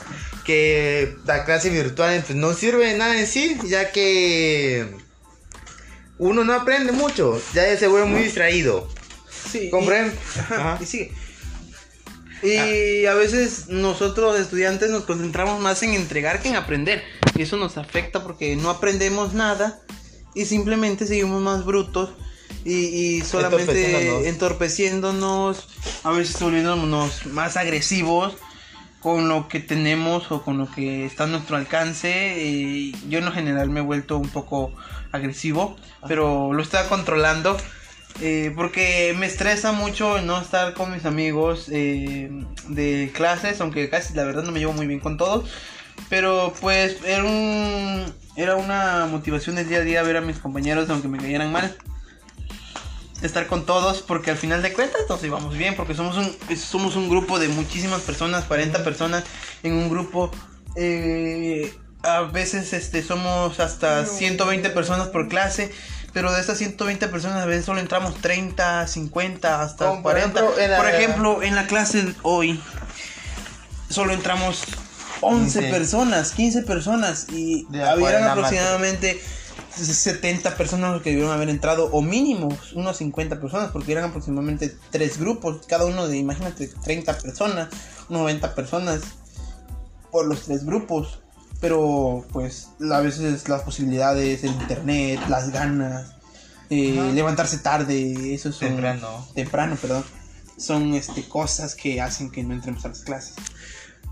que 0.44 1.16
la 1.26 1.44
clase 1.44 1.70
virtual 1.70 2.22
pues, 2.24 2.38
no 2.38 2.54
sirve 2.54 2.86
de 2.92 2.96
nada 2.98 3.18
en 3.18 3.26
sí, 3.26 3.58
ya 3.66 3.90
que 3.90 4.94
uno 6.18 6.44
no 6.44 6.52
aprende 6.54 6.92
mucho, 6.92 7.40
ya 7.52 7.76
se 7.76 7.88
vuelve 7.88 8.06
muy 8.06 8.22
distraído. 8.22 8.88
Sí, 9.50 9.68
¿Comprenden? 9.68 10.14
y- 10.36 10.38
ajá, 10.38 10.54
Ajá. 10.74 10.78
y 10.82 10.86
sigue. 10.86 11.12
Y 12.42 13.06
a 13.06 13.14
veces 13.14 13.66
nosotros 13.68 14.38
estudiantes 14.38 14.90
nos 14.90 15.02
concentramos 15.02 15.60
más 15.60 15.82
en 15.82 15.94
entregar 15.94 16.40
que 16.40 16.48
en 16.48 16.54
aprender. 16.56 17.02
Y 17.34 17.42
eso 17.42 17.56
nos 17.56 17.76
afecta 17.76 18.22
porque 18.22 18.54
no 18.54 18.70
aprendemos 18.70 19.34
nada 19.34 19.80
y 20.34 20.44
simplemente 20.44 21.06
seguimos 21.06 21.40
más 21.42 21.64
brutos 21.64 22.10
y, 22.64 22.74
y 23.18 23.20
solamente 23.22 24.28
Entorpeciéndonos. 24.28 25.68
a 26.04 26.10
veces 26.10 26.40
volviéndonos 26.40 27.26
más 27.26 27.56
agresivos 27.56 28.36
con 29.00 29.28
lo 29.28 29.46
que 29.48 29.60
tenemos 29.60 30.30
o 30.32 30.42
con 30.42 30.58
lo 30.58 30.70
que 30.70 31.04
está 31.06 31.24
a 31.24 31.26
nuestro 31.28 31.56
alcance. 31.56 32.42
Y 32.42 32.94
yo 33.08 33.18
en 33.18 33.26
lo 33.26 33.32
general 33.32 33.70
me 33.70 33.80
he 33.80 33.82
vuelto 33.82 34.18
un 34.18 34.28
poco 34.28 34.72
agresivo, 35.12 35.76
pero 36.06 36.52
lo 36.52 36.62
estaba 36.62 36.88
controlando. 36.88 37.56
eh, 38.20 38.52
porque 38.56 39.14
me 39.16 39.26
estresa 39.26 39.72
mucho 39.72 40.20
no 40.22 40.40
estar 40.40 40.74
con 40.74 40.92
mis 40.92 41.04
amigos 41.04 41.68
eh, 41.70 42.30
de 42.68 43.10
clases, 43.14 43.60
aunque 43.60 43.88
casi 43.88 44.14
la 44.14 44.24
verdad 44.24 44.42
no 44.42 44.50
me 44.52 44.58
llevo 44.58 44.72
muy 44.72 44.86
bien 44.88 45.00
con 45.00 45.16
todos. 45.16 45.48
Pero 46.08 46.54
pues 46.60 46.96
era 47.04 47.24
un 47.24 48.12
era 48.36 48.54
una 48.56 49.06
motivación 49.10 49.56
del 49.56 49.68
día 49.68 49.78
a 49.78 49.82
día 49.82 50.02
ver 50.02 50.16
a 50.16 50.20
mis 50.20 50.38
compañeros 50.38 50.88
aunque 50.90 51.08
me 51.08 51.18
cayeran 51.18 51.52
mal. 51.52 51.76
Estar 53.20 53.48
con 53.48 53.66
todos 53.66 54.02
porque 54.02 54.30
al 54.30 54.36
final 54.36 54.62
de 54.62 54.72
cuentas 54.72 55.02
nos 55.08 55.20
llevamos 55.20 55.56
bien 55.56 55.74
porque 55.74 55.94
somos 55.94 56.16
un 56.16 56.36
somos 56.56 56.94
un 56.94 57.08
grupo 57.08 57.38
de 57.40 57.48
muchísimas 57.48 58.00
personas, 58.02 58.44
40 58.44 58.84
personas 58.84 59.24
en 59.64 59.72
un 59.72 59.90
grupo 59.90 60.30
eh, 60.76 61.74
a 62.04 62.20
veces 62.20 62.72
este 62.72 63.02
somos 63.02 63.58
hasta 63.58 64.06
120 64.06 64.70
personas 64.70 65.08
por 65.08 65.26
clase, 65.28 65.72
pero 66.12 66.32
de 66.32 66.40
esas 66.40 66.58
120 66.58 67.08
personas 67.08 67.42
a 67.42 67.46
veces 67.46 67.64
solo 67.64 67.80
entramos 67.80 68.14
30, 68.20 68.86
50, 68.86 69.62
hasta 69.62 69.86
Como 69.88 70.02
por 70.04 70.12
40. 70.12 70.38
ejemplo, 70.38 70.60
en 70.62 70.70
la- 70.70 70.76
Por 70.76 70.88
ejemplo, 70.88 71.42
en 71.42 71.54
la 71.56 71.66
clase 71.66 72.14
hoy 72.22 72.60
solo 73.90 74.12
entramos 74.12 74.62
11 75.20 75.58
15. 75.60 75.70
personas, 75.70 76.32
15 76.32 76.62
personas 76.62 77.26
y 77.32 77.66
habían 77.80 78.24
aproximadamente 78.24 79.20
70 79.74 80.56
personas 80.56 80.92
los 80.92 81.02
que 81.02 81.10
debieron 81.10 81.32
haber 81.32 81.48
entrado 81.48 81.90
o 81.92 82.02
mínimo 82.02 82.48
unos 82.74 82.96
50 82.96 83.40
personas 83.40 83.70
porque 83.70 83.92
eran 83.92 84.04
aproximadamente 84.04 84.76
tres 84.90 85.18
grupos, 85.18 85.66
cada 85.66 85.86
uno 85.86 86.08
de 86.08 86.16
imagínate 86.16 86.68
30 86.68 87.18
personas, 87.18 87.68
90 88.08 88.54
personas 88.54 89.00
por 90.10 90.26
los 90.26 90.42
tres 90.42 90.64
grupos. 90.64 91.20
Pero 91.60 92.24
pues 92.32 92.68
a 92.78 93.00
veces 93.00 93.48
las 93.48 93.62
posibilidades, 93.62 94.44
el 94.44 94.52
internet, 94.52 95.20
las 95.28 95.50
ganas, 95.50 96.12
eh, 96.70 97.10
levantarse 97.14 97.58
tarde, 97.58 98.32
eso 98.32 98.52
son 98.52 98.68
Temprano. 98.68 99.26
temprano, 99.34 99.76
perdón, 99.80 100.04
son 100.56 100.94
este 100.94 101.28
cosas 101.28 101.74
que 101.74 102.00
hacen 102.00 102.30
que 102.30 102.44
no 102.44 102.54
entremos 102.54 102.84
a 102.84 102.88
las 102.88 103.00
clases. 103.00 103.34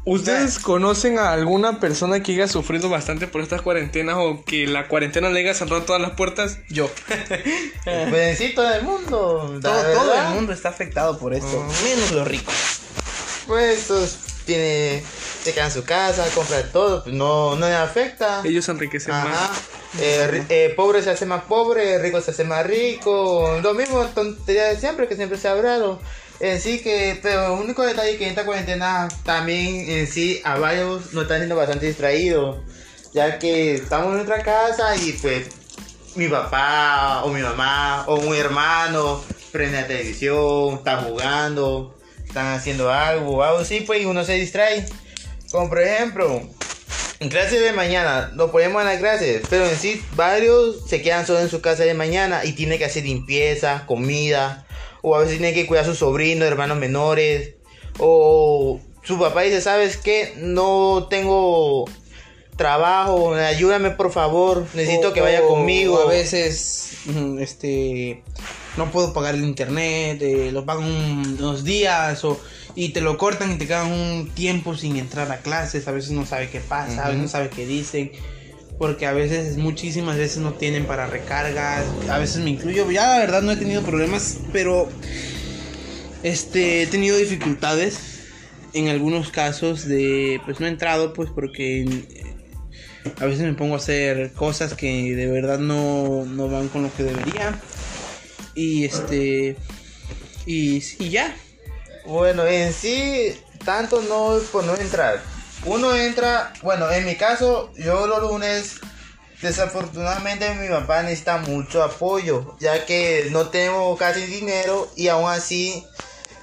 ¿Ustedes 0.08 0.60
conocen 0.60 1.18
a 1.18 1.32
alguna 1.32 1.80
persona 1.80 2.22
que 2.22 2.32
haya 2.34 2.46
sufrido 2.46 2.88
bastante 2.88 3.26
por 3.26 3.40
estas 3.40 3.60
cuarentenas 3.60 4.14
o 4.18 4.44
que 4.44 4.68
la 4.68 4.86
cuarentena 4.86 5.30
le 5.30 5.40
haya 5.40 5.52
cerrado 5.52 5.82
todas 5.82 6.00
las 6.00 6.12
puertas? 6.12 6.58
Yo. 6.68 6.88
Pues 7.84 8.38
sí 8.38 8.52
todo 8.54 8.72
el 8.72 8.82
mundo. 8.84 9.58
Todo, 9.60 10.14
el 10.14 10.28
mundo 10.34 10.52
está 10.52 10.68
afectado 10.68 11.18
por 11.18 11.34
esto, 11.34 11.66
Ah. 11.68 11.72
menos 11.82 12.12
los 12.12 12.26
ricos. 12.28 12.54
Pues 13.48 13.78
estos 13.80 14.16
tiene, 14.44 15.02
se 15.42 15.52
queda 15.52 15.64
en 15.66 15.70
su 15.72 15.82
casa, 15.82 16.24
compra 16.34 16.62
todo, 16.70 17.02
pues 17.02 17.14
no, 17.14 17.56
no 17.56 17.66
le 17.68 17.74
afecta. 17.74 18.42
Ellos 18.44 18.64
se 18.64 18.70
enriquecen 18.72 19.12
Ajá. 19.12 19.28
más. 19.28 19.50
Eh, 20.00 20.44
eh, 20.50 20.72
pobre 20.76 21.02
se 21.02 21.10
hace 21.10 21.26
más 21.26 21.42
pobre, 21.44 21.98
rico 21.98 22.20
se 22.20 22.30
hace 22.30 22.44
más 22.44 22.64
rico. 22.64 23.58
Lo 23.60 23.74
mismo 23.74 24.04
tontería 24.06 24.64
de 24.66 24.76
siempre 24.78 25.08
que 25.08 25.16
siempre 25.16 25.36
se 25.38 25.48
ha 25.48 25.52
hablado. 25.52 26.00
En 26.38 26.60
sí 26.60 26.80
que, 26.80 27.18
pero 27.22 27.54
el 27.54 27.62
único 27.62 27.82
detalle 27.82 28.18
que 28.18 28.24
en 28.24 28.30
esta 28.30 28.44
cuarentena 28.44 29.08
también 29.24 29.90
en 29.90 30.06
sí 30.06 30.40
a 30.44 30.58
varios 30.58 31.14
nos 31.14 31.22
están 31.22 31.38
siendo 31.38 31.56
bastante 31.56 31.86
distraídos. 31.86 32.58
Ya 33.14 33.38
que 33.38 33.76
estamos 33.76 34.08
en 34.08 34.16
nuestra 34.16 34.42
casa 34.42 34.94
y 34.96 35.12
pues 35.12 35.46
mi 36.14 36.28
papá 36.28 37.22
o 37.24 37.30
mi 37.30 37.40
mamá 37.40 38.04
o 38.06 38.16
un 38.16 38.34
hermano 38.34 39.22
prende 39.50 39.80
la 39.80 39.86
televisión, 39.86 40.74
está 40.74 40.98
jugando, 40.98 41.96
están 42.26 42.52
haciendo 42.52 42.92
algo 42.92 43.42
algo 43.42 43.60
así, 43.60 43.80
pues 43.80 44.04
uno 44.04 44.22
se 44.24 44.34
distrae. 44.34 44.84
Como 45.50 45.70
por 45.70 45.80
ejemplo, 45.80 46.42
en 47.20 47.30
clases 47.30 47.62
de 47.62 47.72
mañana, 47.72 48.30
lo 48.34 48.52
ponemos 48.52 48.82
en 48.82 48.88
la 48.88 48.98
clase, 48.98 49.40
pero 49.48 49.64
en 49.66 49.78
sí 49.78 50.04
varios 50.14 50.86
se 50.86 51.00
quedan 51.00 51.26
solo 51.26 51.40
en 51.40 51.48
su 51.48 51.62
casa 51.62 51.84
de 51.84 51.94
mañana 51.94 52.44
y 52.44 52.52
tiene 52.52 52.76
que 52.76 52.84
hacer 52.84 53.04
limpieza, 53.04 53.84
comida, 53.86 54.65
o 55.08 55.14
a 55.14 55.20
veces 55.20 55.38
tiene 55.38 55.54
que 55.54 55.66
cuidar 55.66 55.84
a 55.84 55.88
sus 55.88 55.98
sobrinos, 55.98 56.48
hermanos 56.48 56.78
menores, 56.78 57.54
o 58.00 58.80
su 59.04 59.16
papá 59.20 59.42
dice, 59.42 59.60
¿sabes 59.60 59.96
qué? 59.96 60.34
No 60.38 61.06
tengo 61.08 61.84
trabajo, 62.56 63.32
ayúdame 63.34 63.90
por 63.90 64.10
favor, 64.10 64.66
necesito 64.74 65.10
O- 65.10 65.12
que 65.12 65.20
vaya 65.20 65.42
conmigo. 65.46 66.00
a 66.00 66.06
veces, 66.06 66.90
mm, 67.04 67.38
este, 67.38 68.24
no 68.76 68.90
puedo 68.90 69.12
pagar 69.12 69.36
el 69.36 69.44
internet, 69.44 70.20
eh, 70.22 70.50
lo 70.50 70.64
pago 70.64 70.80
un- 70.80 71.36
unos 71.38 71.62
días 71.62 72.24
o 72.24 72.40
y 72.74 72.88
te 72.88 73.00
lo 73.00 73.16
cortan 73.16 73.52
y 73.52 73.58
te 73.58 73.66
quedan 73.68 73.92
un 73.92 74.30
tiempo 74.34 74.74
sin 74.74 74.96
entrar 74.96 75.30
a 75.30 75.38
clases, 75.38 75.86
a 75.86 75.92
veces 75.92 76.10
no 76.10 76.26
sabe 76.26 76.50
qué 76.50 76.58
pasa, 76.58 77.04
a 77.04 77.08
veces 77.10 77.22
no 77.22 77.28
sabe 77.28 77.48
qué 77.48 77.64
dicen, 77.64 78.10
porque 78.78 79.06
a 79.06 79.12
veces, 79.12 79.56
muchísimas 79.56 80.16
veces 80.16 80.38
no 80.38 80.52
tienen 80.54 80.84
para 80.84 81.06
recargas, 81.06 81.84
a 82.10 82.18
veces 82.18 82.42
me 82.42 82.50
incluyo, 82.50 82.90
ya 82.90 83.06
la 83.06 83.18
verdad 83.18 83.42
no 83.42 83.52
he 83.52 83.56
tenido 83.56 83.82
problemas, 83.82 84.38
pero 84.52 84.88
este 86.22 86.82
he 86.82 86.86
tenido 86.86 87.16
dificultades 87.16 88.16
en 88.72 88.88
algunos 88.88 89.30
casos 89.30 89.86
de 89.86 90.40
pues 90.44 90.60
no 90.60 90.66
he 90.66 90.68
entrado 90.68 91.14
pues 91.14 91.30
porque 91.34 91.82
eh, 91.82 92.26
a 93.18 93.24
veces 93.24 93.42
me 93.42 93.54
pongo 93.54 93.74
a 93.74 93.78
hacer 93.78 94.32
cosas 94.32 94.74
que 94.74 95.14
de 95.14 95.26
verdad 95.28 95.58
no, 95.58 96.24
no 96.26 96.48
van 96.48 96.68
con 96.68 96.82
lo 96.82 96.94
que 96.94 97.04
debería. 97.04 97.58
Y 98.54 98.84
este 98.84 99.56
y, 100.44 100.82
y 100.98 101.10
ya. 101.10 101.34
Bueno, 102.04 102.46
en 102.46 102.72
sí, 102.72 103.34
tanto 103.64 104.00
no 104.02 104.38
por 104.52 104.64
no 104.64 104.76
entrar. 104.76 105.22
Uno 105.64 105.94
entra, 105.94 106.52
bueno, 106.62 106.90
en 106.90 107.04
mi 107.04 107.16
caso, 107.16 107.72
yo 107.76 108.06
los 108.06 108.22
lunes, 108.22 108.76
desafortunadamente 109.42 110.54
mi 110.54 110.68
papá 110.68 111.02
necesita 111.02 111.38
mucho 111.38 111.82
apoyo, 111.82 112.56
ya 112.60 112.86
que 112.86 113.28
no 113.30 113.48
tenemos 113.48 113.98
casi 113.98 114.26
dinero 114.26 114.88
y 114.96 115.08
aún 115.08 115.28
así 115.30 115.84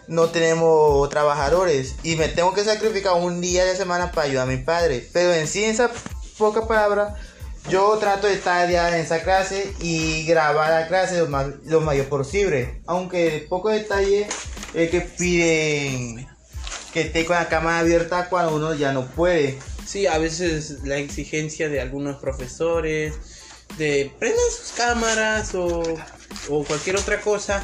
no 0.08 0.30
tenemos 0.30 1.10
trabajadores. 1.10 1.96
Y 2.04 2.16
me 2.16 2.28
tengo 2.28 2.54
que 2.54 2.64
sacrificar 2.64 3.14
un 3.14 3.42
día 3.42 3.66
de 3.66 3.76
semana 3.76 4.12
para 4.12 4.28
ayudar 4.28 4.48
a 4.48 4.52
mi 4.52 4.58
padre. 4.58 5.08
Pero 5.14 5.34
en 5.34 5.48
sí, 5.48 5.64
en 5.64 5.72
esa 5.72 5.90
poca 6.38 6.68
palabra, 6.68 7.16
yo 7.70 7.98
trato 7.98 8.28
de 8.28 8.34
estar 8.34 8.70
ya 8.70 8.90
en 8.90 8.96
esa 8.96 9.24
clase 9.24 9.74
y 9.80 10.26
grabar 10.26 10.70
la 10.70 10.88
clase 10.88 11.20
lo, 11.20 11.28
más, 11.28 11.48
lo 11.66 11.82
mayor 11.82 12.08
posible. 12.08 12.82
Aunque 12.86 13.46
poco 13.50 13.70
detalle 13.70 14.28
es 14.74 14.90
que 14.90 15.02
piden 15.02 16.28
que 16.94 17.02
esté 17.02 17.26
con 17.26 17.36
la 17.36 17.50
cámara 17.50 17.80
abierta 17.80 18.30
cuando 18.30 18.56
uno 18.56 18.74
ya 18.76 18.92
no 18.94 19.06
puede. 19.08 19.58
Sí, 19.86 20.08
a 20.08 20.18
veces 20.18 20.78
la 20.84 20.98
exigencia 20.98 21.68
de 21.70 21.82
algunos 21.82 22.18
profesores 22.18 23.16
de 23.78 24.14
prendan 24.20 24.40
sus 24.56 24.72
cámaras 24.74 25.56
o, 25.56 25.82
o 26.50 26.64
cualquier 26.64 26.96
otra 26.98 27.20
cosa 27.22 27.64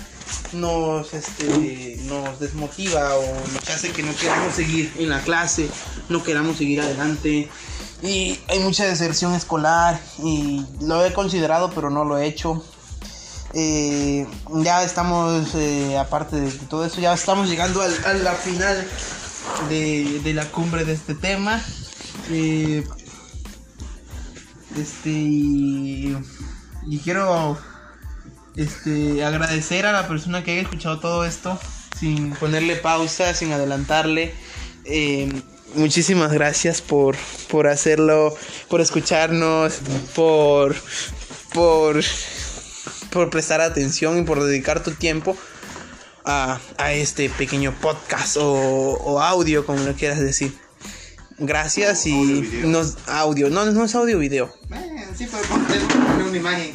nos, 0.53 1.13
este, 1.13 1.97
nos 2.05 2.39
desmotiva 2.39 3.15
o 3.15 3.23
nos 3.53 3.69
hace 3.69 3.91
que 3.91 4.01
no 4.03 4.15
queramos 4.15 4.55
seguir 4.55 4.91
en 4.97 5.09
la 5.09 5.21
clase, 5.21 5.69
no 6.09 6.23
queramos 6.23 6.57
seguir 6.57 6.81
adelante. 6.81 7.47
Y 8.01 8.39
hay 8.47 8.59
mucha 8.59 8.85
deserción 8.85 9.33
escolar 9.35 9.99
y 10.23 10.65
lo 10.81 11.05
he 11.05 11.13
considerado 11.13 11.69
pero 11.75 11.89
no 11.89 12.03
lo 12.05 12.17
he 12.17 12.25
hecho. 12.25 12.63
Eh, 13.53 14.27
ya 14.63 14.83
estamos, 14.83 15.49
eh, 15.55 15.97
aparte 15.97 16.35
de 16.39 16.51
todo 16.69 16.85
eso, 16.85 17.01
ya 17.01 17.13
estamos 17.13 17.49
llegando 17.49 17.81
al- 17.81 18.05
a 18.05 18.13
la 18.13 18.33
final 18.33 18.87
de, 19.67 20.19
de 20.23 20.33
la 20.33 20.45
cumbre 20.45 20.85
de 20.85 20.93
este 20.93 21.15
tema. 21.15 21.61
Eh, 22.31 22.83
este 24.77 25.09
y, 25.09 26.15
quiero 27.03 27.57
este 28.55 29.23
agradecer 29.23 29.85
a 29.85 29.91
la 29.91 30.07
persona 30.07 30.43
que 30.43 30.51
haya 30.51 30.61
escuchado 30.61 30.99
todo 30.99 31.25
esto 31.25 31.59
sin 31.99 32.31
ponerle 32.31 32.75
pausa, 32.75 33.33
sin 33.33 33.51
adelantarle. 33.51 34.33
Eh, 34.85 35.29
muchísimas 35.75 36.31
gracias 36.31 36.81
por, 36.81 37.15
por 37.49 37.67
hacerlo, 37.67 38.35
por 38.69 38.81
escucharnos, 38.81 39.79
por, 40.15 40.75
por, 41.53 42.01
por 43.11 43.29
prestar 43.29 43.61
atención 43.61 44.19
y 44.19 44.23
por 44.23 44.43
dedicar 44.43 44.83
tu 44.83 44.91
tiempo 44.91 45.35
a, 46.29 46.61
a 46.77 46.93
este 46.93 47.29
pequeño 47.29 47.73
podcast 47.81 48.37
o, 48.37 48.45
o 48.45 49.19
audio, 49.19 49.65
como 49.65 49.83
lo 49.83 49.93
quieras 49.95 50.19
decir. 50.19 50.55
Gracias 51.39 52.05
y 52.05 52.11
Audio, 52.13 52.67
nos 52.67 52.97
audio, 53.07 53.49
no, 53.49 53.65
no 53.65 53.85
es 53.85 53.95
audio 53.95 54.19
video. 54.19 54.53
sí, 55.17 55.25
puede 55.25 55.43
poner 55.47 55.81
una 56.27 56.37
imagen. 56.37 56.71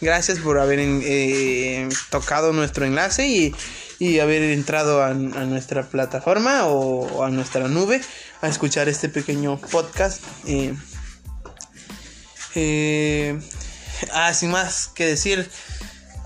Gracias 0.00 0.40
por 0.40 0.58
haber 0.58 0.80
eh, 0.80 1.88
tocado 2.10 2.52
nuestro 2.52 2.84
enlace 2.84 3.28
y, 3.28 3.54
y 3.98 4.18
haber 4.18 4.42
entrado 4.42 5.02
a, 5.02 5.08
a 5.08 5.14
nuestra 5.14 5.88
plataforma 5.88 6.66
o, 6.66 7.06
o 7.06 7.24
a 7.24 7.30
nuestra 7.30 7.68
nube 7.68 8.00
a 8.42 8.48
escuchar 8.48 8.88
este 8.88 9.08
pequeño 9.08 9.58
podcast. 9.58 10.22
Eh, 10.46 10.74
eh, 12.56 13.38
ah, 14.12 14.34
sin 14.34 14.50
más 14.50 14.88
que 14.88 15.06
decir, 15.06 15.48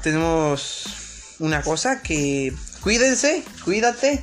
tenemos 0.03 1.37
una 1.39 1.63
cosa 1.63 2.03
que 2.03 2.55
cuídense, 2.83 3.43
cuídate 3.65 4.23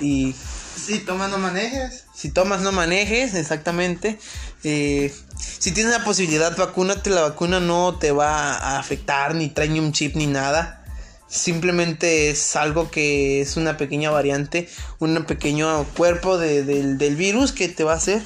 y 0.00 0.34
Sí, 0.76 0.98
toma, 1.00 1.28
no 1.28 1.38
manejes. 1.38 2.04
si 2.14 2.30
tomas, 2.30 2.60
no 2.62 2.72
manejes, 2.72 3.34
exactamente. 3.34 4.18
Eh, 4.64 5.14
si 5.58 5.70
tienes 5.72 5.92
la 5.92 6.02
posibilidad, 6.04 6.56
vacúnate. 6.56 7.10
La 7.10 7.22
vacuna 7.22 7.60
no 7.60 7.98
te 7.98 8.10
va 8.12 8.54
a 8.54 8.78
afectar, 8.78 9.34
ni 9.34 9.48
trae 9.48 9.68
ni 9.68 9.78
un 9.80 9.92
chip, 9.92 10.16
ni 10.16 10.26
nada. 10.26 10.84
Simplemente 11.28 12.30
es 12.30 12.56
algo 12.56 12.90
que 12.90 13.40
es 13.40 13.56
una 13.56 13.76
pequeña 13.76 14.10
variante, 14.10 14.68
un 14.98 15.24
pequeño 15.24 15.84
cuerpo 15.96 16.36
de- 16.38 16.62
del, 16.64 16.98
del 16.98 17.16
virus 17.16 17.52
que 17.52 17.68
te 17.68 17.84
va 17.84 17.92
a 17.92 17.96
hacer. 17.96 18.22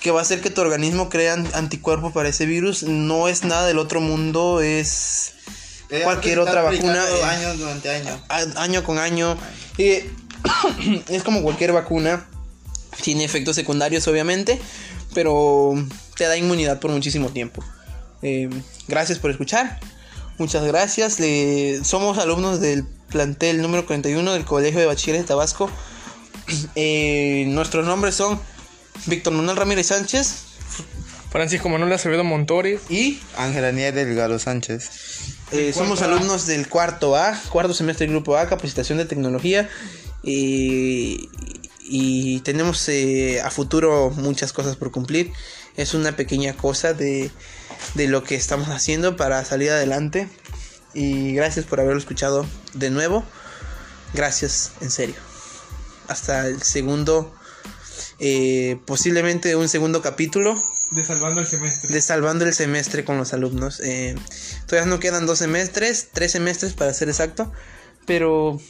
Que 0.00 0.10
va 0.10 0.20
a 0.20 0.22
hacer 0.22 0.40
que 0.42 0.50
tu 0.50 0.60
organismo 0.60 1.08
crea 1.08 1.32
an- 1.34 1.48
anticuerpos 1.54 2.12
para 2.12 2.28
ese 2.28 2.46
virus. 2.46 2.82
No 2.82 3.28
es 3.28 3.44
nada 3.44 3.66
del 3.66 3.78
otro 3.78 4.00
mundo, 4.00 4.60
es 4.60 5.32
cualquier 6.04 6.38
otra 6.38 6.62
vacuna. 6.62 7.04
eh, 7.08 7.22
Años 7.24 7.58
durante 7.58 7.90
años. 7.90 8.18
a- 8.28 8.62
año 8.62 8.82
con 8.84 8.98
año. 8.98 9.36
Eh, 9.78 10.10
es 11.08 11.22
como 11.22 11.42
cualquier 11.42 11.72
vacuna. 11.72 12.26
Tiene 13.02 13.24
efectos 13.24 13.56
secundarios, 13.56 14.06
obviamente. 14.08 14.60
Pero 15.14 15.74
te 16.16 16.24
da 16.24 16.36
inmunidad 16.36 16.80
por 16.80 16.90
muchísimo 16.90 17.28
tiempo. 17.28 17.62
Eh, 18.22 18.48
gracias 18.88 19.18
por 19.18 19.30
escuchar. 19.30 19.78
Muchas 20.38 20.64
gracias. 20.64 21.20
Le- 21.20 21.84
somos 21.84 22.18
alumnos 22.18 22.60
del 22.60 22.84
plantel 23.10 23.62
número 23.62 23.86
41 23.86 24.32
del 24.32 24.44
Colegio 24.44 24.80
de 24.80 24.86
Bachilleres 24.86 25.22
de 25.22 25.28
Tabasco. 25.28 25.70
Eh, 26.74 27.46
nuestros 27.48 27.86
nombres 27.86 28.14
son 28.16 28.38
Víctor 29.06 29.32
Manuel 29.32 29.56
Ramírez 29.56 29.86
Sánchez 29.86 30.34
Francisco 31.34 31.68
Manuel 31.68 31.92
Acevedo 31.92 32.22
Montores. 32.22 32.82
y 32.88 33.20
Ángela 33.36 33.72
Nieves 33.72 34.06
Delgado 34.06 34.38
Sánchez. 34.38 34.88
Eh, 35.50 35.72
somos 35.72 36.00
A. 36.00 36.04
alumnos 36.04 36.46
del 36.46 36.68
cuarto 36.68 37.16
A, 37.16 37.36
cuarto 37.48 37.74
semestre 37.74 38.06
del 38.06 38.14
grupo 38.14 38.36
A, 38.36 38.48
capacitación 38.48 38.98
de 38.98 39.04
tecnología. 39.04 39.68
Y, 40.22 41.28
y 41.80 42.38
tenemos 42.42 42.88
eh, 42.88 43.42
a 43.42 43.50
futuro 43.50 44.10
muchas 44.10 44.52
cosas 44.52 44.76
por 44.76 44.92
cumplir. 44.92 45.32
Es 45.76 45.92
una 45.94 46.14
pequeña 46.14 46.52
cosa 46.52 46.92
de, 46.92 47.32
de 47.94 48.06
lo 48.06 48.22
que 48.22 48.36
estamos 48.36 48.68
haciendo 48.68 49.16
para 49.16 49.44
salir 49.44 49.70
adelante. 49.70 50.28
Y 50.94 51.34
gracias 51.34 51.64
por 51.64 51.80
haberlo 51.80 51.98
escuchado 51.98 52.46
de 52.74 52.90
nuevo. 52.90 53.24
Gracias, 54.12 54.70
en 54.80 54.92
serio. 54.92 55.16
Hasta 56.06 56.46
el 56.46 56.62
segundo, 56.62 57.34
eh, 58.20 58.78
posiblemente 58.86 59.56
un 59.56 59.68
segundo 59.68 60.00
capítulo 60.00 60.56
De 60.90 61.02
Salvando 61.02 61.40
el 61.40 61.46
Semestre. 61.46 61.92
de 61.92 62.00
salvando 62.00 62.44
el 62.44 62.54
semestre 62.54 63.04
con 63.04 63.16
los 63.18 63.32
alumnos. 63.32 63.80
Eh, 63.80 64.14
todavía 64.66 64.88
no 64.88 65.00
quedan 65.00 65.26
dos 65.26 65.38
semestres, 65.38 66.08
tres 66.12 66.32
semestres 66.32 66.72
para 66.74 66.92
ser 66.94 67.08
exacto, 67.08 67.50
pero 68.06 68.60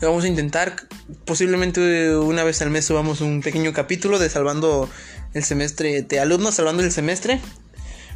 vamos 0.00 0.24
a 0.24 0.28
intentar. 0.28 0.76
Posiblemente 1.24 2.16
una 2.16 2.44
vez 2.44 2.60
al 2.62 2.70
mes 2.70 2.84
subamos 2.84 3.20
un 3.20 3.40
pequeño 3.40 3.72
capítulo 3.72 4.18
de 4.18 4.28
salvando 4.28 4.90
el 5.34 5.44
semestre, 5.44 6.02
de 6.02 6.20
alumnos 6.20 6.56
salvando 6.56 6.82
el 6.82 6.90
semestre, 6.92 7.40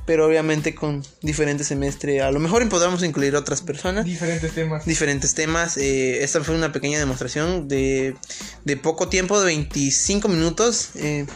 pero 0.05 0.27
obviamente 0.27 0.75
con 0.75 1.03
diferente 1.23 1.63
semestre. 1.65 2.21
A 2.21 2.31
lo 2.33 2.41
mejor 2.41 2.69
podamos 2.69 3.03
incluir 3.05 3.37
otras 3.37 3.63
personas 3.63 4.05
Diferentes 4.05 4.53
temas. 4.53 4.85
diferentes 4.85 5.35
temas. 5.35 5.77
Eh, 5.77 6.25
esta 6.25 6.43
fue 6.43 6.55
una 6.57 6.73
pequeña 6.73 6.99
demostración 6.99 7.69
de, 7.69 8.17
de 8.65 8.77
poco 8.77 9.09
tiempo, 9.09 9.39
de 9.39 9.47
25 9.47 10.29
minutos. 10.29 10.91
Eh, 10.97 11.27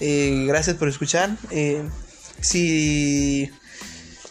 eh, 0.00 0.44
gracias 0.46 0.76
por 0.76 0.88
escuchar. 0.88 1.36
Eh, 1.50 1.82
si, 2.40 3.50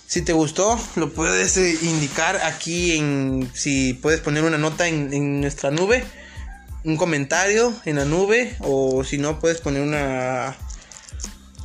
si 0.06 0.22
te 0.22 0.34
gustó, 0.34 0.80
lo 0.96 1.12
puedes 1.14 1.58
eh, 1.58 1.78
indicar 1.82 2.38
aquí 2.38 2.94
en... 2.98 3.50
Si 3.54 3.94
puedes 3.94 4.22
poner 4.22 4.44
una 4.44 4.58
nota 4.58 4.88
en, 4.88 5.42
nuestra 5.42 5.72
nube. 5.72 6.04
Un 6.84 6.98
comentario 6.98 7.74
en 7.86 7.98
la 7.98 8.06
nube. 8.06 8.56
O 8.60 9.04
si 9.04 9.18
no, 9.18 9.40
puedes 9.40 9.60
poner 9.60 9.82
una... 9.82 10.56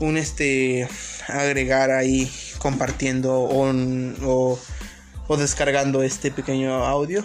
Un 0.01 0.17
este... 0.17 0.89
Agregar 1.29 1.93
ahí 1.93 2.31
compartiendo 2.59 3.35
o, 3.35 4.59
o, 5.29 5.37
descargando 5.37 6.03
este 6.03 6.33
pequeño 6.33 6.85
audio. 6.85 7.25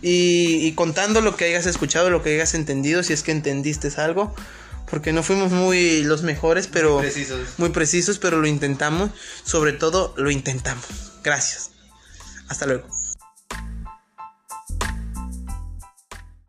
Y 0.00 0.72
contando 0.72 1.20
lo 1.20 1.36
que 1.36 1.44
hayas 1.44 1.66
escuchado, 1.66 2.08
lo 2.10 2.22
que 2.22 2.34
hayas 2.34 2.54
entendido, 2.54 3.02
si 3.02 3.12
es 3.12 3.22
que 3.22 3.32
entendiste 3.32 3.90
algo. 3.98 4.34
Porque 4.90 5.12
no 5.12 5.22
fuimos 5.22 5.52
muy 5.52 6.04
los 6.04 6.22
mejores, 6.22 6.68
pero 6.68 6.98
precisos. 6.98 7.40
muy 7.58 7.70
precisos, 7.70 8.18
pero 8.18 8.40
lo 8.40 8.46
intentamos. 8.46 9.10
Sobre 9.44 9.72
todo, 9.72 10.14
lo 10.16 10.30
intentamos. 10.30 10.84
Gracias. 11.22 11.70
Hasta 12.48 12.66
luego. 12.66 12.95